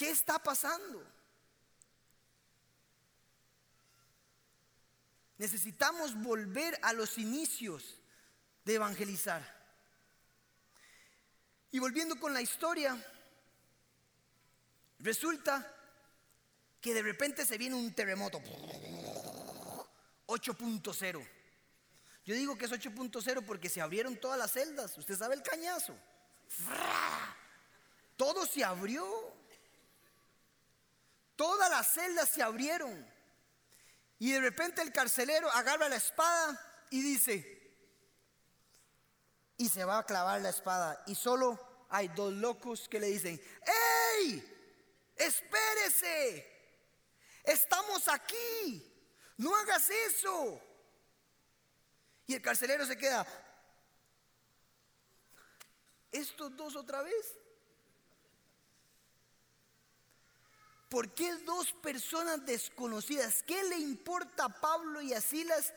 ¿Qué 0.00 0.08
está 0.08 0.42
pasando? 0.42 1.04
Necesitamos 5.36 6.14
volver 6.22 6.78
a 6.80 6.94
los 6.94 7.18
inicios 7.18 8.00
de 8.64 8.76
evangelizar. 8.76 9.42
Y 11.70 11.80
volviendo 11.80 12.18
con 12.18 12.32
la 12.32 12.40
historia, 12.40 12.96
resulta 15.00 15.70
que 16.80 16.94
de 16.94 17.02
repente 17.02 17.44
se 17.44 17.58
viene 17.58 17.76
un 17.76 17.92
terremoto 17.92 18.40
8.0. 20.28 21.28
Yo 22.24 22.34
digo 22.34 22.56
que 22.56 22.64
es 22.64 22.72
8.0 22.72 23.44
porque 23.44 23.68
se 23.68 23.82
abrieron 23.82 24.16
todas 24.16 24.38
las 24.38 24.52
celdas. 24.52 24.96
Usted 24.96 25.18
sabe 25.18 25.34
el 25.34 25.42
cañazo. 25.42 25.94
Todo 28.16 28.46
se 28.46 28.64
abrió. 28.64 29.38
Todas 31.40 31.70
las 31.70 31.94
celdas 31.94 32.28
se 32.28 32.42
abrieron. 32.42 33.10
Y 34.18 34.30
de 34.30 34.40
repente 34.42 34.82
el 34.82 34.92
carcelero 34.92 35.50
agarra 35.52 35.88
la 35.88 35.96
espada 35.96 36.84
y 36.90 37.00
dice, 37.00 37.72
y 39.56 39.70
se 39.70 39.82
va 39.86 40.00
a 40.00 40.04
clavar 40.04 40.42
la 40.42 40.50
espada. 40.50 41.02
Y 41.06 41.14
solo 41.14 41.86
hay 41.88 42.08
dos 42.08 42.34
locos 42.34 42.90
que 42.90 43.00
le 43.00 43.06
dicen, 43.06 43.40
¡Ey! 44.18 45.14
Espérese. 45.16 46.46
Estamos 47.42 48.06
aquí. 48.08 48.94
No 49.38 49.56
hagas 49.56 49.88
eso. 49.88 50.60
Y 52.26 52.34
el 52.34 52.42
carcelero 52.42 52.84
se 52.84 52.98
queda. 52.98 53.26
¿Estos 56.12 56.54
dos 56.54 56.76
otra 56.76 57.00
vez? 57.00 57.39
¿Por 60.90 61.14
qué 61.14 61.32
dos 61.44 61.72
personas 61.74 62.44
desconocidas? 62.44 63.44
¿Qué 63.44 63.62
le 63.62 63.78
importa 63.78 64.46
a 64.46 64.60
Pablo 64.60 65.00
y 65.00 65.14
a 65.14 65.20
Silas 65.20 65.72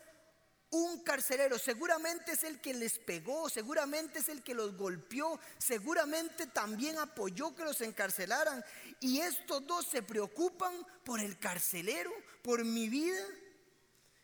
un 0.71 1.03
carcelero? 1.03 1.59
Seguramente 1.59 2.31
es 2.31 2.43
el 2.43 2.59
que 2.59 2.73
les 2.73 2.97
pegó, 2.97 3.47
seguramente 3.47 4.19
es 4.19 4.29
el 4.29 4.41
que 4.41 4.55
los 4.55 4.75
golpeó, 4.75 5.39
seguramente 5.59 6.47
también 6.47 6.97
apoyó 6.97 7.55
que 7.55 7.63
los 7.63 7.79
encarcelaran. 7.81 8.65
Y 9.01 9.19
estos 9.19 9.67
dos 9.67 9.85
se 9.85 10.01
preocupan 10.01 10.73
por 11.05 11.19
el 11.19 11.37
carcelero, 11.37 12.11
por 12.41 12.65
mi 12.65 12.89
vida. 12.89 13.23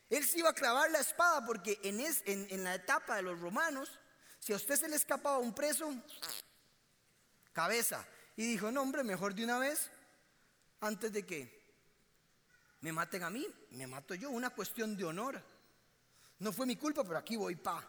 Él 0.08 0.26
se 0.26 0.40
iba 0.40 0.50
a 0.50 0.54
clavar 0.54 0.90
la 0.90 0.98
espada 0.98 1.46
porque 1.46 1.78
en, 1.84 2.00
en 2.24 2.64
la 2.64 2.74
etapa 2.74 3.14
de 3.14 3.22
los 3.22 3.38
romanos, 3.38 4.00
si 4.40 4.52
a 4.52 4.56
usted 4.56 4.74
se 4.74 4.88
le 4.88 4.96
escapaba 4.96 5.38
un 5.38 5.54
preso, 5.54 5.88
cabeza. 7.52 8.04
Y 8.34 8.44
dijo, 8.44 8.72
no 8.72 8.82
hombre, 8.82 9.04
mejor 9.04 9.36
de 9.36 9.44
una 9.44 9.60
vez 9.60 9.88
antes 10.80 11.12
de 11.12 11.24
que 11.24 11.60
me 12.80 12.92
maten 12.92 13.22
a 13.22 13.30
mí, 13.30 13.46
me 13.72 13.86
mato 13.86 14.14
yo, 14.14 14.30
una 14.30 14.50
cuestión 14.50 14.96
de 14.96 15.04
honor. 15.04 15.42
No 16.38 16.52
fue 16.52 16.66
mi 16.66 16.76
culpa, 16.76 17.04
pero 17.04 17.18
aquí 17.18 17.36
voy 17.36 17.56
pa. 17.56 17.86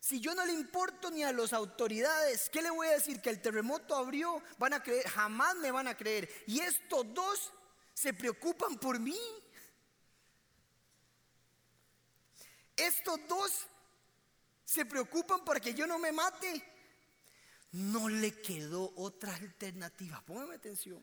Si 0.00 0.20
yo 0.20 0.34
no 0.34 0.44
le 0.46 0.52
importo 0.52 1.10
ni 1.10 1.24
a 1.24 1.32
las 1.32 1.52
autoridades, 1.52 2.48
¿qué 2.48 2.62
le 2.62 2.70
voy 2.70 2.86
a 2.86 2.92
decir? 2.92 3.20
Que 3.20 3.30
el 3.30 3.42
terremoto 3.42 3.94
abrió, 3.96 4.42
van 4.58 4.72
a 4.72 4.82
creer, 4.82 5.06
jamás 5.08 5.56
me 5.56 5.70
van 5.70 5.88
a 5.88 5.96
creer. 5.96 6.30
Y 6.46 6.60
estos 6.60 7.12
dos 7.12 7.52
se 7.92 8.14
preocupan 8.14 8.78
por 8.78 8.98
mí. 9.00 9.18
Estos 12.76 13.18
dos 13.26 13.66
se 14.64 14.84
preocupan 14.84 15.44
para 15.44 15.60
que 15.60 15.74
yo 15.74 15.86
no 15.86 15.98
me 15.98 16.12
mate. 16.12 16.75
No 17.76 18.08
le 18.08 18.32
quedó 18.32 18.94
otra 18.96 19.34
alternativa. 19.36 20.22
Póngame 20.24 20.54
atención 20.54 20.98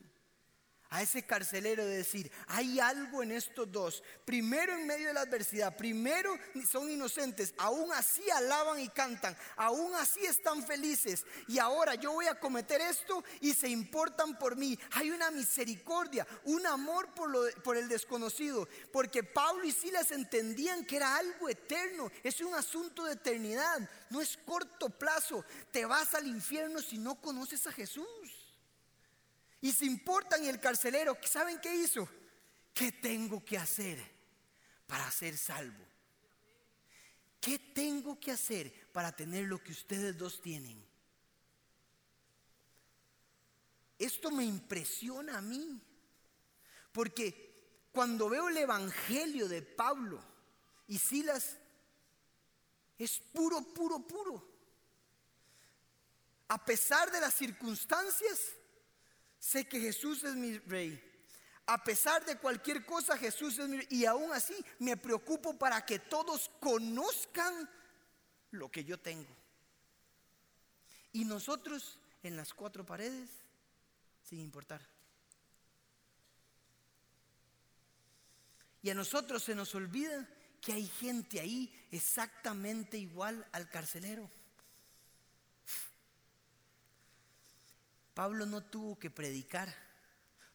a 0.94 1.02
ese 1.02 1.24
carcelero 1.24 1.84
de 1.84 1.96
decir, 1.96 2.30
hay 2.46 2.78
algo 2.78 3.20
en 3.24 3.32
estos 3.32 3.70
dos. 3.72 4.00
Primero 4.24 4.72
en 4.74 4.86
medio 4.86 5.08
de 5.08 5.14
la 5.14 5.22
adversidad, 5.22 5.76
primero 5.76 6.38
son 6.70 6.88
inocentes, 6.88 7.52
aún 7.58 7.92
así 7.92 8.22
alaban 8.30 8.78
y 8.78 8.88
cantan, 8.88 9.36
aún 9.56 9.92
así 9.96 10.24
están 10.24 10.64
felices. 10.64 11.26
Y 11.48 11.58
ahora 11.58 11.96
yo 11.96 12.12
voy 12.12 12.28
a 12.28 12.38
cometer 12.38 12.80
esto 12.80 13.24
y 13.40 13.54
se 13.54 13.68
importan 13.68 14.38
por 14.38 14.54
mí. 14.54 14.78
Hay 14.92 15.10
una 15.10 15.32
misericordia, 15.32 16.28
un 16.44 16.64
amor 16.64 17.12
por, 17.12 17.76
el 17.76 17.88
desconocido, 17.88 18.68
porque 18.92 19.24
Pablo 19.24 19.64
y 19.64 19.72
Silas 19.72 20.12
entendían 20.12 20.84
que 20.84 20.98
era 20.98 21.16
algo 21.16 21.48
eterno, 21.48 22.08
es 22.22 22.40
un 22.40 22.54
asunto 22.54 23.02
de 23.02 23.14
eternidad, 23.14 23.90
no 24.10 24.20
es 24.20 24.38
corto 24.46 24.90
plazo. 24.90 25.44
Te 25.72 25.86
vas 25.86 26.14
al 26.14 26.28
infierno 26.28 26.80
si 26.80 26.98
no 26.98 27.20
conoces 27.20 27.66
a 27.66 27.72
Jesús 27.72 28.43
y 29.64 29.72
se 29.72 29.86
importan 29.86 30.44
y 30.44 30.48
el 30.48 30.60
carcelero, 30.60 31.16
¿saben 31.22 31.58
qué 31.58 31.74
hizo? 31.74 32.06
¿Qué 32.74 32.92
tengo 32.92 33.42
que 33.42 33.56
hacer 33.56 33.98
para 34.86 35.10
ser 35.10 35.38
salvo? 35.38 35.82
¿Qué 37.40 37.58
tengo 37.58 38.20
que 38.20 38.32
hacer 38.32 38.90
para 38.92 39.16
tener 39.16 39.46
lo 39.46 39.64
que 39.64 39.72
ustedes 39.72 40.18
dos 40.18 40.42
tienen? 40.42 40.86
Esto 43.98 44.30
me 44.30 44.44
impresiona 44.44 45.38
a 45.38 45.40
mí, 45.40 45.80
porque 46.92 47.88
cuando 47.90 48.28
veo 48.28 48.50
el 48.50 48.58
Evangelio 48.58 49.48
de 49.48 49.62
Pablo 49.62 50.22
y 50.88 50.98
Silas, 50.98 51.56
es 52.98 53.18
puro, 53.32 53.62
puro, 53.72 54.06
puro. 54.06 54.46
A 56.48 56.62
pesar 56.62 57.10
de 57.10 57.22
las 57.22 57.32
circunstancias, 57.32 58.58
Sé 59.44 59.66
que 59.66 59.78
Jesús 59.78 60.24
es 60.24 60.34
mi 60.36 60.56
rey. 60.60 60.98
A 61.66 61.84
pesar 61.84 62.24
de 62.24 62.38
cualquier 62.38 62.86
cosa, 62.86 63.18
Jesús 63.18 63.58
es 63.58 63.68
mi... 63.68 63.78
Y 63.90 64.06
aún 64.06 64.32
así 64.32 64.56
me 64.78 64.96
preocupo 64.96 65.58
para 65.58 65.84
que 65.84 65.98
todos 65.98 66.50
conozcan 66.60 67.68
lo 68.52 68.70
que 68.70 68.84
yo 68.84 68.98
tengo. 68.98 69.28
Y 71.12 71.26
nosotros 71.26 71.98
en 72.22 72.38
las 72.38 72.54
cuatro 72.54 72.86
paredes, 72.86 73.28
sin 74.22 74.40
importar. 74.40 74.80
Y 78.80 78.88
a 78.88 78.94
nosotros 78.94 79.42
se 79.42 79.54
nos 79.54 79.74
olvida 79.74 80.26
que 80.62 80.72
hay 80.72 80.86
gente 80.86 81.38
ahí 81.38 81.86
exactamente 81.90 82.96
igual 82.96 83.46
al 83.52 83.68
carcelero. 83.68 84.30
Pablo 88.14 88.46
no 88.46 88.62
tuvo 88.62 88.98
que 88.98 89.10
predicar. 89.10 89.74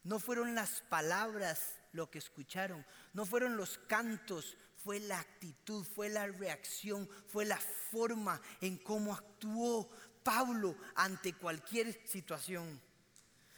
No 0.03 0.19
fueron 0.19 0.55
las 0.55 0.81
palabras 0.89 1.75
lo 1.91 2.09
que 2.09 2.19
escucharon, 2.19 2.85
no 3.13 3.25
fueron 3.25 3.57
los 3.57 3.77
cantos, 3.79 4.57
fue 4.75 4.99
la 4.99 5.19
actitud, 5.19 5.85
fue 5.85 6.09
la 6.09 6.27
reacción, 6.27 7.09
fue 7.27 7.45
la 7.45 7.57
forma 7.57 8.41
en 8.61 8.77
cómo 8.77 9.13
actuó 9.13 9.89
Pablo 10.23 10.75
ante 10.95 11.33
cualquier 11.33 12.07
situación. 12.07 12.81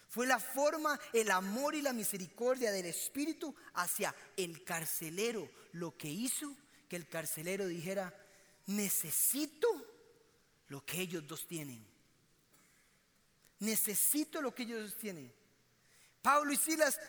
Fue 0.10 0.26
la 0.28 0.40
forma, 0.40 1.00
el 1.14 1.32
amor 1.32 1.76
y 1.76 1.82
la 1.82 1.94
misericordia 1.94 2.72
del 2.72 2.88
Espíritu 2.88 3.56
hacia 3.76 4.14
el 4.36 4.64
carcelero 4.64 5.50
lo 5.74 5.96
que 5.98 6.10
hizo 6.10 6.56
que 6.90 6.98
el 6.98 7.08
carcelero 7.08 7.68
dijera, 7.68 8.14
necesito 8.66 9.68
lo 10.68 10.86
que 10.86 11.00
ellos 11.00 11.26
dos 11.26 11.48
tienen. 11.48 11.91
Necesito 13.62 14.42
lo 14.42 14.54
que 14.54 14.64
ellos 14.64 14.98
tienen. 14.98 15.32
Pablo 16.22 16.52
y 16.52 16.58
Silas 16.58 17.00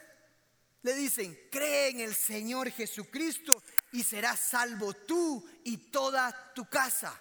le 0.83 0.95
dicen, 0.95 1.49
cree 1.51 1.89
en 1.89 2.01
el 2.01 2.15
Señor 2.15 2.71
Jesucristo 2.71 3.63
y 3.93 4.03
serás 4.03 4.39
salvo 4.39 4.93
tú 4.93 5.43
y 5.65 5.79
toda 5.91 6.53
tu 6.55 6.69
casa. 6.69 7.19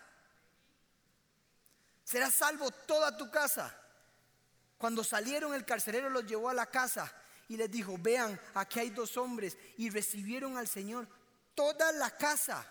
Serás 2.04 2.34
salvo 2.34 2.72
toda 2.72 3.16
tu 3.16 3.32
casa. 3.32 3.74
Cuando 4.78 5.02
salieron 5.02 5.54
el 5.54 5.64
carcelero 5.64 6.10
los 6.10 6.26
llevó 6.26 6.50
a 6.50 6.54
la 6.54 6.66
casa 6.66 7.10
y 7.48 7.56
les 7.56 7.72
dijo, 7.72 7.96
vean, 7.98 8.38
aquí 8.54 8.80
hay 8.80 8.90
dos 8.90 9.16
hombres 9.16 9.58
y 9.78 9.90
recibieron 9.90 10.58
al 10.58 10.68
Señor 10.68 11.08
toda 11.56 11.94
la 11.94 12.10
casa. 12.18 12.70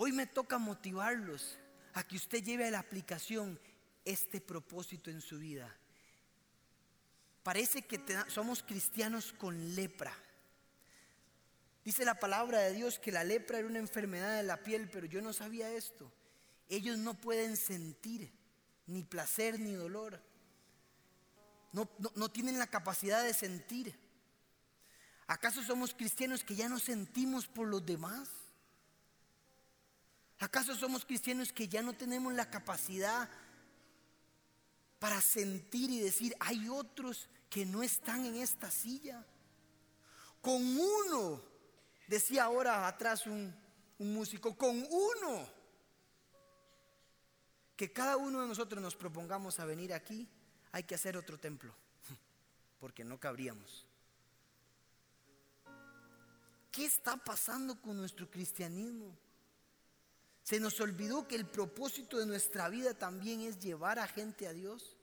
Hoy 0.00 0.12
me 0.12 0.28
toca 0.28 0.58
motivarlos 0.58 1.58
a 1.94 2.04
que 2.04 2.14
usted 2.14 2.44
lleve 2.44 2.68
a 2.68 2.70
la 2.70 2.78
aplicación 2.78 3.58
este 4.04 4.40
propósito 4.40 5.10
en 5.10 5.20
su 5.20 5.40
vida. 5.40 5.76
Parece 7.42 7.82
que 7.82 8.00
somos 8.28 8.62
cristianos 8.62 9.32
con 9.32 9.74
lepra. 9.74 10.14
Dice 11.84 12.04
la 12.04 12.14
palabra 12.14 12.60
de 12.60 12.74
Dios 12.74 13.00
que 13.00 13.10
la 13.10 13.24
lepra 13.24 13.58
era 13.58 13.66
una 13.66 13.80
enfermedad 13.80 14.36
de 14.36 14.44
la 14.44 14.62
piel, 14.62 14.88
pero 14.88 15.04
yo 15.04 15.20
no 15.20 15.32
sabía 15.32 15.68
esto. 15.72 16.12
Ellos 16.68 16.96
no 16.96 17.14
pueden 17.14 17.56
sentir 17.56 18.30
ni 18.86 19.02
placer 19.02 19.58
ni 19.58 19.72
dolor. 19.72 20.22
No, 21.72 21.90
no 22.14 22.30
tienen 22.30 22.60
la 22.60 22.68
capacidad 22.68 23.24
de 23.24 23.34
sentir. 23.34 23.98
¿Acaso 25.26 25.60
somos 25.64 25.92
cristianos 25.92 26.44
que 26.44 26.54
ya 26.54 26.68
no 26.68 26.78
sentimos 26.78 27.48
por 27.48 27.66
los 27.66 27.84
demás? 27.84 28.28
¿Acaso 30.38 30.74
somos 30.76 31.04
cristianos 31.04 31.52
que 31.52 31.66
ya 31.66 31.82
no 31.82 31.94
tenemos 31.94 32.32
la 32.32 32.48
capacidad 32.48 33.28
para 34.98 35.20
sentir 35.20 35.90
y 35.90 36.00
decir, 36.00 36.34
hay 36.38 36.68
otros 36.68 37.28
que 37.50 37.66
no 37.66 37.82
están 37.82 38.24
en 38.24 38.36
esta 38.36 38.70
silla? 38.70 39.24
Con 40.40 40.62
uno, 40.78 41.42
decía 42.06 42.44
ahora 42.44 42.86
atrás 42.86 43.26
un, 43.26 43.52
músico, 43.98 44.56
con 44.56 44.76
uno, 44.88 45.48
que 47.76 47.92
cada 47.92 48.16
uno 48.16 48.40
de 48.40 48.48
nosotros 48.48 48.80
nos 48.80 48.94
propongamos 48.94 49.58
a 49.58 49.64
venir 49.64 49.92
aquí, 49.92 50.28
hay 50.70 50.84
que 50.84 50.94
hacer 50.94 51.16
otro 51.16 51.36
templo, 51.38 51.74
porque 52.78 53.02
no 53.02 53.18
cabríamos. 53.18 53.84
¿Qué 56.70 56.84
está 56.84 57.16
pasando 57.16 57.80
con 57.80 57.96
nuestro 57.96 58.30
cristianismo? 58.30 59.18
Se 60.48 60.58
nos 60.58 60.80
olvidó 60.80 61.28
que 61.28 61.36
el 61.36 61.44
propósito 61.44 62.16
de 62.16 62.24
nuestra 62.24 62.70
vida 62.70 62.94
también 62.94 63.42
es 63.42 63.58
llevar 63.58 63.98
a 63.98 64.08
gente 64.08 64.48
a 64.48 64.54
Dios, 64.54 64.96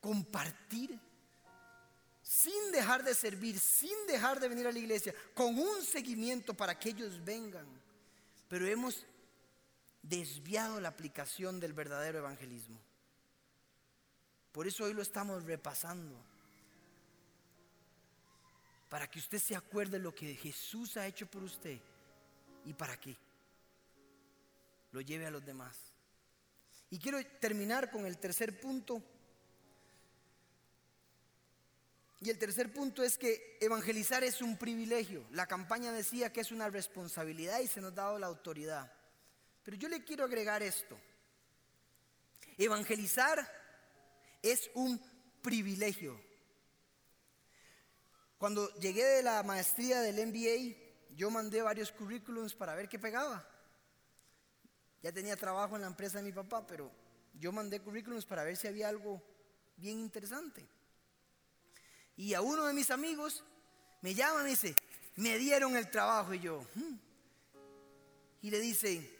compartir, 0.00 0.98
sin 2.20 2.72
dejar 2.72 3.04
de 3.04 3.14
servir, 3.14 3.60
sin 3.60 3.94
dejar 4.08 4.40
de 4.40 4.48
venir 4.48 4.66
a 4.66 4.72
la 4.72 4.78
iglesia, 4.80 5.14
con 5.34 5.56
un 5.56 5.82
seguimiento 5.82 6.52
para 6.52 6.76
que 6.76 6.88
ellos 6.88 7.24
vengan. 7.24 7.64
Pero 8.48 8.66
hemos 8.66 9.06
desviado 10.02 10.80
la 10.80 10.88
aplicación 10.88 11.60
del 11.60 11.72
verdadero 11.72 12.18
evangelismo. 12.18 12.80
Por 14.50 14.66
eso 14.66 14.82
hoy 14.82 14.94
lo 14.94 15.02
estamos 15.02 15.44
repasando. 15.44 16.16
Para 18.88 19.08
que 19.08 19.20
usted 19.20 19.38
se 19.38 19.54
acuerde 19.54 19.98
de 19.98 20.02
lo 20.02 20.12
que 20.12 20.34
Jesús 20.34 20.96
ha 20.96 21.06
hecho 21.06 21.28
por 21.28 21.44
usted 21.44 21.78
y 22.64 22.74
para 22.74 22.98
qué 22.98 23.16
lo 24.92 25.00
lleve 25.00 25.26
a 25.26 25.30
los 25.30 25.44
demás. 25.44 25.76
Y 26.90 26.98
quiero 26.98 27.24
terminar 27.40 27.90
con 27.90 28.06
el 28.06 28.18
tercer 28.18 28.58
punto. 28.60 29.02
Y 32.20 32.28
el 32.28 32.38
tercer 32.38 32.72
punto 32.72 33.02
es 33.02 33.16
que 33.16 33.56
evangelizar 33.60 34.24
es 34.24 34.42
un 34.42 34.58
privilegio. 34.58 35.24
La 35.30 35.46
campaña 35.46 35.92
decía 35.92 36.32
que 36.32 36.40
es 36.40 36.52
una 36.52 36.68
responsabilidad 36.68 37.60
y 37.60 37.68
se 37.68 37.80
nos 37.80 37.92
ha 37.92 37.96
dado 37.96 38.18
la 38.18 38.26
autoridad. 38.26 38.92
Pero 39.62 39.76
yo 39.76 39.88
le 39.88 40.04
quiero 40.04 40.24
agregar 40.24 40.62
esto. 40.62 40.98
Evangelizar 42.58 43.50
es 44.42 44.70
un 44.74 45.00
privilegio. 45.40 46.20
Cuando 48.36 48.74
llegué 48.78 49.04
de 49.04 49.22
la 49.22 49.42
maestría 49.42 50.00
del 50.00 50.26
MBA, 50.26 50.76
yo 51.14 51.30
mandé 51.30 51.62
varios 51.62 51.92
currículums 51.92 52.54
para 52.54 52.74
ver 52.74 52.88
qué 52.88 52.98
pegaba. 52.98 53.46
Ya 55.02 55.12
tenía 55.12 55.36
trabajo 55.36 55.76
en 55.76 55.82
la 55.82 55.88
empresa 55.88 56.18
de 56.18 56.24
mi 56.24 56.32
papá, 56.32 56.66
pero 56.66 56.90
yo 57.38 57.52
mandé 57.52 57.80
currículums 57.80 58.26
para 58.26 58.44
ver 58.44 58.56
si 58.56 58.68
había 58.68 58.88
algo 58.88 59.22
bien 59.76 59.98
interesante. 59.98 60.66
Y 62.16 62.34
a 62.34 62.42
uno 62.42 62.66
de 62.66 62.74
mis 62.74 62.90
amigos 62.90 63.42
me 64.02 64.14
llama 64.14 64.40
y 64.40 64.44
me 64.44 64.50
dice, 64.50 64.74
me 65.16 65.38
dieron 65.38 65.76
el 65.76 65.90
trabajo. 65.90 66.34
Y 66.34 66.40
yo, 66.40 66.66
hmm". 66.74 66.94
y 68.42 68.50
le 68.50 68.60
dice, 68.60 69.18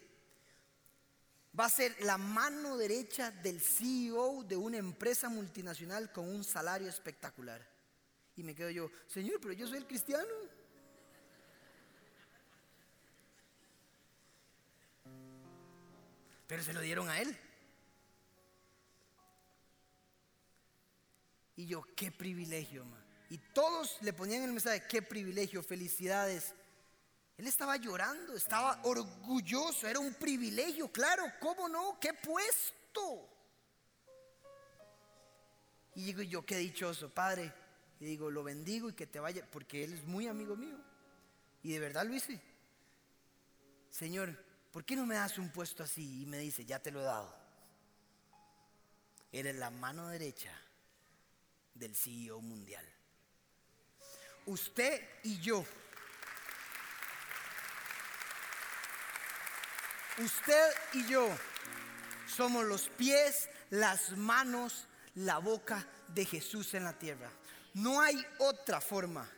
va 1.59 1.65
a 1.65 1.71
ser 1.71 1.97
la 2.03 2.19
mano 2.19 2.77
derecha 2.77 3.31
del 3.31 3.61
CEO 3.61 4.45
de 4.45 4.57
una 4.57 4.77
empresa 4.77 5.29
multinacional 5.29 6.13
con 6.13 6.29
un 6.29 6.45
salario 6.45 6.89
espectacular. 6.89 7.67
Y 8.37 8.43
me 8.43 8.55
quedo 8.55 8.71
yo, 8.71 8.91
Señor, 9.07 9.39
pero 9.41 9.55
yo 9.55 9.67
soy 9.67 9.79
el 9.79 9.87
cristiano. 9.87 10.29
Pero 16.51 16.65
se 16.65 16.73
lo 16.73 16.81
dieron 16.81 17.09
a 17.09 17.21
él. 17.21 17.39
Y 21.55 21.67
yo, 21.67 21.87
qué 21.95 22.11
privilegio. 22.11 22.85
Y 23.29 23.39
todos 23.39 24.03
le 24.03 24.13
ponían 24.13 24.43
el 24.43 24.51
mensaje, 24.51 24.85
qué 24.89 25.01
privilegio, 25.01 25.63
felicidades. 25.63 26.53
Él 27.39 27.47
estaba 27.47 27.77
llorando, 27.77 28.35
estaba 28.35 28.81
orgulloso, 28.83 29.87
era 29.87 30.01
un 30.01 30.13
privilegio, 30.15 30.91
claro, 30.91 31.23
¿cómo 31.39 31.69
no? 31.69 32.01
¿Qué 32.01 32.15
puesto? 32.15 33.29
Y 35.95 36.07
digo 36.07 36.23
yo, 36.23 36.45
qué 36.45 36.57
dichoso, 36.57 37.11
Padre. 37.11 37.55
Y 38.01 38.07
digo, 38.07 38.29
lo 38.29 38.43
bendigo 38.43 38.91
y 38.91 38.95
que 38.95 39.07
te 39.07 39.21
vaya, 39.21 39.47
porque 39.53 39.85
Él 39.85 39.93
es 39.93 40.03
muy 40.03 40.27
amigo 40.27 40.57
mío. 40.57 40.79
Y 41.63 41.71
de 41.71 41.79
verdad 41.79 42.05
lo 42.05 42.13
hice. 42.13 42.43
Señor, 43.89 44.50
¿por 44.71 44.85
qué 44.85 44.97
no 44.97 45.07
me 45.07 45.15
das 45.15 45.39
un 45.39 45.51
puesto 45.51 45.83
así? 45.83 46.23
Y 46.23 46.27
me 46.27 46.39
dice, 46.39 46.65
ya 46.65 46.79
te 46.79 46.91
lo 46.91 47.01
he 47.01 47.05
dado. 47.05 47.35
Eres 49.33 49.57
la 49.57 49.71
mano 49.71 50.09
derecha 50.09 50.53
del 51.75 51.95
CEO 51.95 52.41
mundial. 52.41 52.85
Usted 54.47 55.09
y 55.23 55.39
yo. 55.41 55.65
Usted 60.19 60.71
y 60.95 61.07
yo 61.07 61.29
somos 62.27 62.65
los 62.65 62.89
pies, 62.89 63.49
las 63.71 64.17
manos, 64.17 64.87
la 65.15 65.39
boca 65.39 65.87
de 66.09 66.25
Jesús 66.25 66.75
en 66.75 66.85
la 66.85 66.99
tierra. 66.99 67.31
No 67.75 68.01
hay 68.01 68.25
otra 68.39 68.81
forma. 68.81 69.29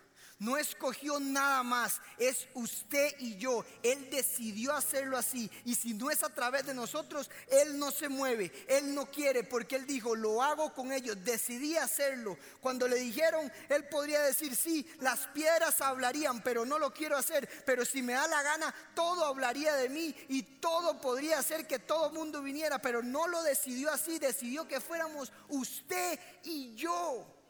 No 0.42 0.56
escogió 0.56 1.20
nada 1.20 1.62
más, 1.62 2.00
es 2.18 2.48
usted 2.54 3.14
y 3.20 3.36
yo. 3.36 3.64
Él 3.80 4.10
decidió 4.10 4.74
hacerlo 4.74 5.16
así. 5.16 5.48
Y 5.64 5.76
si 5.76 5.94
no 5.94 6.10
es 6.10 6.24
a 6.24 6.34
través 6.34 6.66
de 6.66 6.74
nosotros, 6.74 7.30
Él 7.46 7.78
no 7.78 7.92
se 7.92 8.08
mueve. 8.08 8.50
Él 8.66 8.92
no 8.92 9.06
quiere 9.06 9.44
porque 9.44 9.76
Él 9.76 9.86
dijo, 9.86 10.16
lo 10.16 10.42
hago 10.42 10.74
con 10.74 10.90
ellos. 10.90 11.16
Decidí 11.24 11.76
hacerlo. 11.76 12.36
Cuando 12.60 12.88
le 12.88 12.96
dijeron, 12.96 13.52
Él 13.68 13.88
podría 13.88 14.20
decir, 14.22 14.56
sí, 14.56 14.84
las 14.98 15.28
piedras 15.28 15.80
hablarían, 15.80 16.42
pero 16.42 16.66
no 16.66 16.76
lo 16.76 16.92
quiero 16.92 17.16
hacer. 17.16 17.48
Pero 17.64 17.84
si 17.84 18.02
me 18.02 18.14
da 18.14 18.26
la 18.26 18.42
gana, 18.42 18.74
todo 18.96 19.24
hablaría 19.24 19.76
de 19.76 19.88
mí 19.90 20.12
y 20.28 20.42
todo 20.42 21.00
podría 21.00 21.38
hacer 21.38 21.68
que 21.68 21.78
todo 21.78 22.10
mundo 22.10 22.42
viniera. 22.42 22.82
Pero 22.82 23.00
no 23.00 23.28
lo 23.28 23.44
decidió 23.44 23.92
así, 23.92 24.18
decidió 24.18 24.66
que 24.66 24.80
fuéramos 24.80 25.30
usted 25.48 26.18
y 26.42 26.74
yo. 26.74 27.41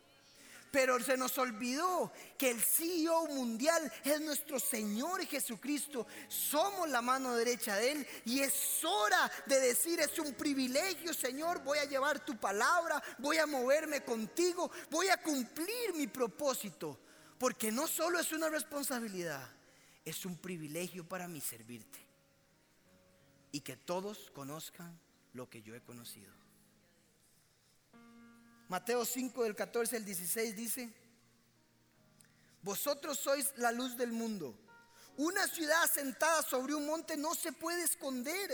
Pero 0.72 0.98
se 1.00 1.18
nos 1.18 1.36
olvidó 1.36 2.10
que 2.38 2.50
el 2.50 2.58
CEO 2.58 3.26
mundial 3.26 3.92
es 4.02 4.22
nuestro 4.22 4.58
Señor 4.58 5.22
Jesucristo. 5.26 6.06
Somos 6.28 6.88
la 6.88 7.02
mano 7.02 7.34
derecha 7.34 7.76
de 7.76 7.92
Él. 7.92 8.06
Y 8.24 8.40
es 8.40 8.82
hora 8.82 9.30
de 9.44 9.60
decir, 9.60 10.00
es 10.00 10.18
un 10.18 10.32
privilegio, 10.32 11.12
Señor. 11.12 11.62
Voy 11.62 11.76
a 11.76 11.84
llevar 11.84 12.24
tu 12.24 12.38
palabra, 12.38 13.02
voy 13.18 13.36
a 13.36 13.44
moverme 13.44 14.02
contigo, 14.02 14.70
voy 14.90 15.08
a 15.10 15.22
cumplir 15.22 15.92
mi 15.94 16.06
propósito. 16.06 16.98
Porque 17.36 17.70
no 17.70 17.86
solo 17.86 18.18
es 18.18 18.32
una 18.32 18.48
responsabilidad, 18.48 19.46
es 20.06 20.24
un 20.24 20.38
privilegio 20.38 21.06
para 21.06 21.28
mí 21.28 21.42
servirte. 21.42 21.98
Y 23.50 23.60
que 23.60 23.76
todos 23.76 24.30
conozcan 24.30 24.98
lo 25.34 25.50
que 25.50 25.60
yo 25.60 25.74
he 25.74 25.82
conocido. 25.82 26.41
Mateo 28.72 29.04
5 29.04 29.44
del 29.44 29.54
14 29.54 29.96
al 29.96 30.04
16 30.06 30.56
dice, 30.56 30.90
vosotros 32.62 33.18
sois 33.18 33.52
la 33.56 33.70
luz 33.70 33.98
del 33.98 34.12
mundo. 34.12 34.58
Una 35.18 35.46
ciudad 35.46 35.84
sentada 35.92 36.40
sobre 36.40 36.74
un 36.74 36.86
monte 36.86 37.18
no 37.18 37.34
se 37.34 37.52
puede 37.52 37.82
esconder. 37.82 38.48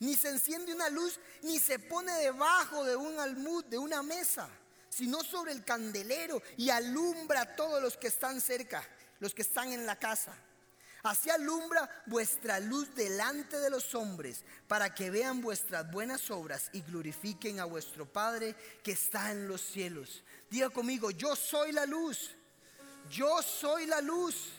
Ni 0.00 0.14
se 0.14 0.28
enciende 0.28 0.74
una 0.74 0.90
luz, 0.90 1.18
ni 1.40 1.58
se 1.58 1.78
pone 1.78 2.12
debajo 2.18 2.84
de 2.84 2.96
un 2.96 3.18
almud, 3.18 3.64
de 3.64 3.78
una 3.78 4.02
mesa, 4.02 4.46
sino 4.90 5.24
sobre 5.24 5.52
el 5.52 5.64
candelero 5.64 6.42
y 6.58 6.68
alumbra 6.68 7.40
a 7.40 7.56
todos 7.56 7.80
los 7.80 7.96
que 7.96 8.08
están 8.08 8.42
cerca, 8.42 8.86
los 9.20 9.32
que 9.32 9.40
están 9.40 9.72
en 9.72 9.86
la 9.86 9.98
casa. 9.98 10.34
Así 11.02 11.30
alumbra 11.30 11.88
vuestra 12.06 12.58
luz 12.58 12.92
delante 12.94 13.58
de 13.58 13.70
los 13.70 13.94
hombres, 13.94 14.44
para 14.66 14.94
que 14.94 15.10
vean 15.10 15.40
vuestras 15.40 15.90
buenas 15.90 16.30
obras 16.30 16.70
y 16.72 16.80
glorifiquen 16.82 17.60
a 17.60 17.64
vuestro 17.64 18.04
Padre 18.04 18.56
que 18.82 18.92
está 18.92 19.30
en 19.30 19.46
los 19.46 19.60
cielos. 19.60 20.24
Diga 20.50 20.70
conmigo, 20.70 21.10
yo 21.10 21.36
soy 21.36 21.72
la 21.72 21.86
luz, 21.86 22.30
yo 23.10 23.42
soy 23.42 23.86
la 23.86 24.00
luz. 24.00 24.52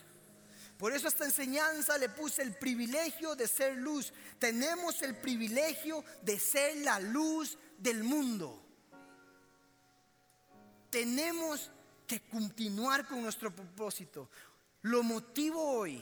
Por 0.77 0.93
eso 0.93 1.09
esta 1.09 1.25
enseñanza 1.25 1.97
le 1.97 2.07
puse 2.07 2.41
el 2.41 2.55
privilegio 2.55 3.35
de 3.35 3.49
ser 3.49 3.75
luz. 3.75 4.13
Tenemos 4.39 5.01
el 5.01 5.17
privilegio 5.17 6.05
de 6.21 6.39
ser 6.39 6.77
la 6.77 7.01
luz 7.01 7.57
del 7.77 8.01
mundo. 8.05 8.65
Tenemos 10.89 11.69
que 12.07 12.21
continuar 12.21 13.05
con 13.05 13.21
nuestro 13.21 13.53
propósito. 13.53 14.29
Lo 14.83 15.03
motivo 15.03 15.61
hoy 15.61 16.01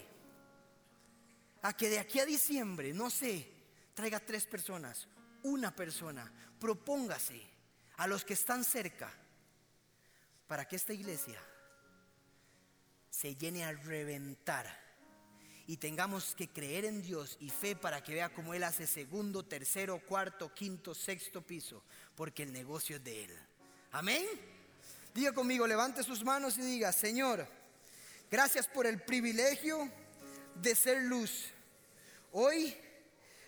a 1.67 1.73
que 1.73 1.89
de 1.89 1.99
aquí 1.99 2.17
a 2.19 2.25
diciembre, 2.25 2.93
no 2.93 3.09
sé, 3.09 3.45
traiga 3.93 4.21
tres 4.21 4.45
personas, 4.45 5.05
una 5.43 5.75
persona, 5.75 6.31
propóngase 6.61 7.41
a 7.97 8.07
los 8.07 8.23
que 8.23 8.35
están 8.35 8.63
cerca 8.63 9.11
para 10.47 10.65
que 10.65 10.77
esta 10.77 10.93
iglesia 10.93 11.37
se 13.09 13.35
llene 13.35 13.65
a 13.65 13.73
reventar 13.73 14.65
y 15.67 15.75
tengamos 15.75 16.35
que 16.35 16.47
creer 16.47 16.85
en 16.85 17.01
Dios 17.01 17.35
y 17.41 17.49
fe 17.49 17.75
para 17.75 18.01
que 18.01 18.13
vea 18.13 18.29
cómo 18.29 18.53
Él 18.53 18.63
hace 18.63 18.87
segundo, 18.87 19.43
tercero, 19.43 19.99
cuarto, 19.99 20.53
quinto, 20.53 20.95
sexto 20.95 21.41
piso, 21.41 21.83
porque 22.15 22.43
el 22.43 22.53
negocio 22.53 22.95
es 22.95 23.03
de 23.03 23.25
Él. 23.25 23.37
Amén. 23.91 24.25
Diga 25.13 25.33
conmigo, 25.33 25.67
levante 25.67 26.01
sus 26.01 26.23
manos 26.23 26.57
y 26.57 26.61
diga, 26.61 26.93
Señor, 26.93 27.45
gracias 28.31 28.67
por 28.67 28.87
el 28.87 29.01
privilegio 29.01 29.91
de 30.55 30.73
ser 30.73 31.03
luz. 31.03 31.51
Hoy 32.31 32.75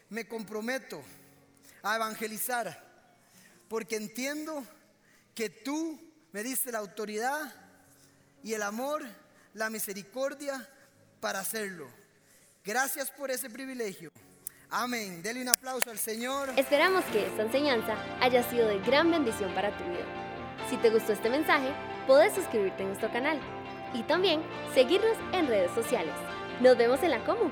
me 0.09 0.27
comprometo 0.27 1.01
a 1.84 1.95
evangelizar 1.95 2.89
porque 3.67 3.95
entiendo 3.95 4.65
que 5.36 5.49
tú 5.49 5.99
me 6.32 6.43
diste 6.43 6.71
la 6.71 6.80
autoridad 6.80 7.53
y 8.43 8.53
el 8.53 8.63
amor, 8.63 9.03
la 9.53 9.69
misericordia 9.69 10.67
para 11.19 11.39
hacerlo. 11.39 11.88
Gracias 12.63 13.11
por 13.11 13.32
ese 13.32 13.49
privilegio. 13.49 14.11
Amén. 14.69 15.21
Dele 15.23 15.41
un 15.41 15.49
aplauso 15.49 15.89
al 15.89 15.97
Señor. 15.97 16.51
Esperamos 16.55 17.03
que 17.05 17.25
esta 17.25 17.41
enseñanza 17.41 17.95
haya 18.21 18.47
sido 18.49 18.67
de 18.67 18.80
gran 18.80 19.09
bendición 19.09 19.53
para 19.55 19.75
tu 19.77 19.84
vida. 19.86 20.05
Si 20.69 20.77
te 20.77 20.89
gustó 20.91 21.13
este 21.13 21.30
mensaje, 21.30 21.73
puedes 22.05 22.34
suscribirte 22.34 22.84
a 22.84 22.88
nuestro 22.88 23.11
canal 23.11 23.39
y 23.93 24.03
también 24.03 24.41
seguirnos 24.73 25.17
en 25.34 25.47
redes 25.47 25.71
sociales. 25.71 26.13
Nos 26.61 26.77
vemos 26.77 27.01
en 27.01 27.11
la 27.11 27.23
Comu. 27.25 27.49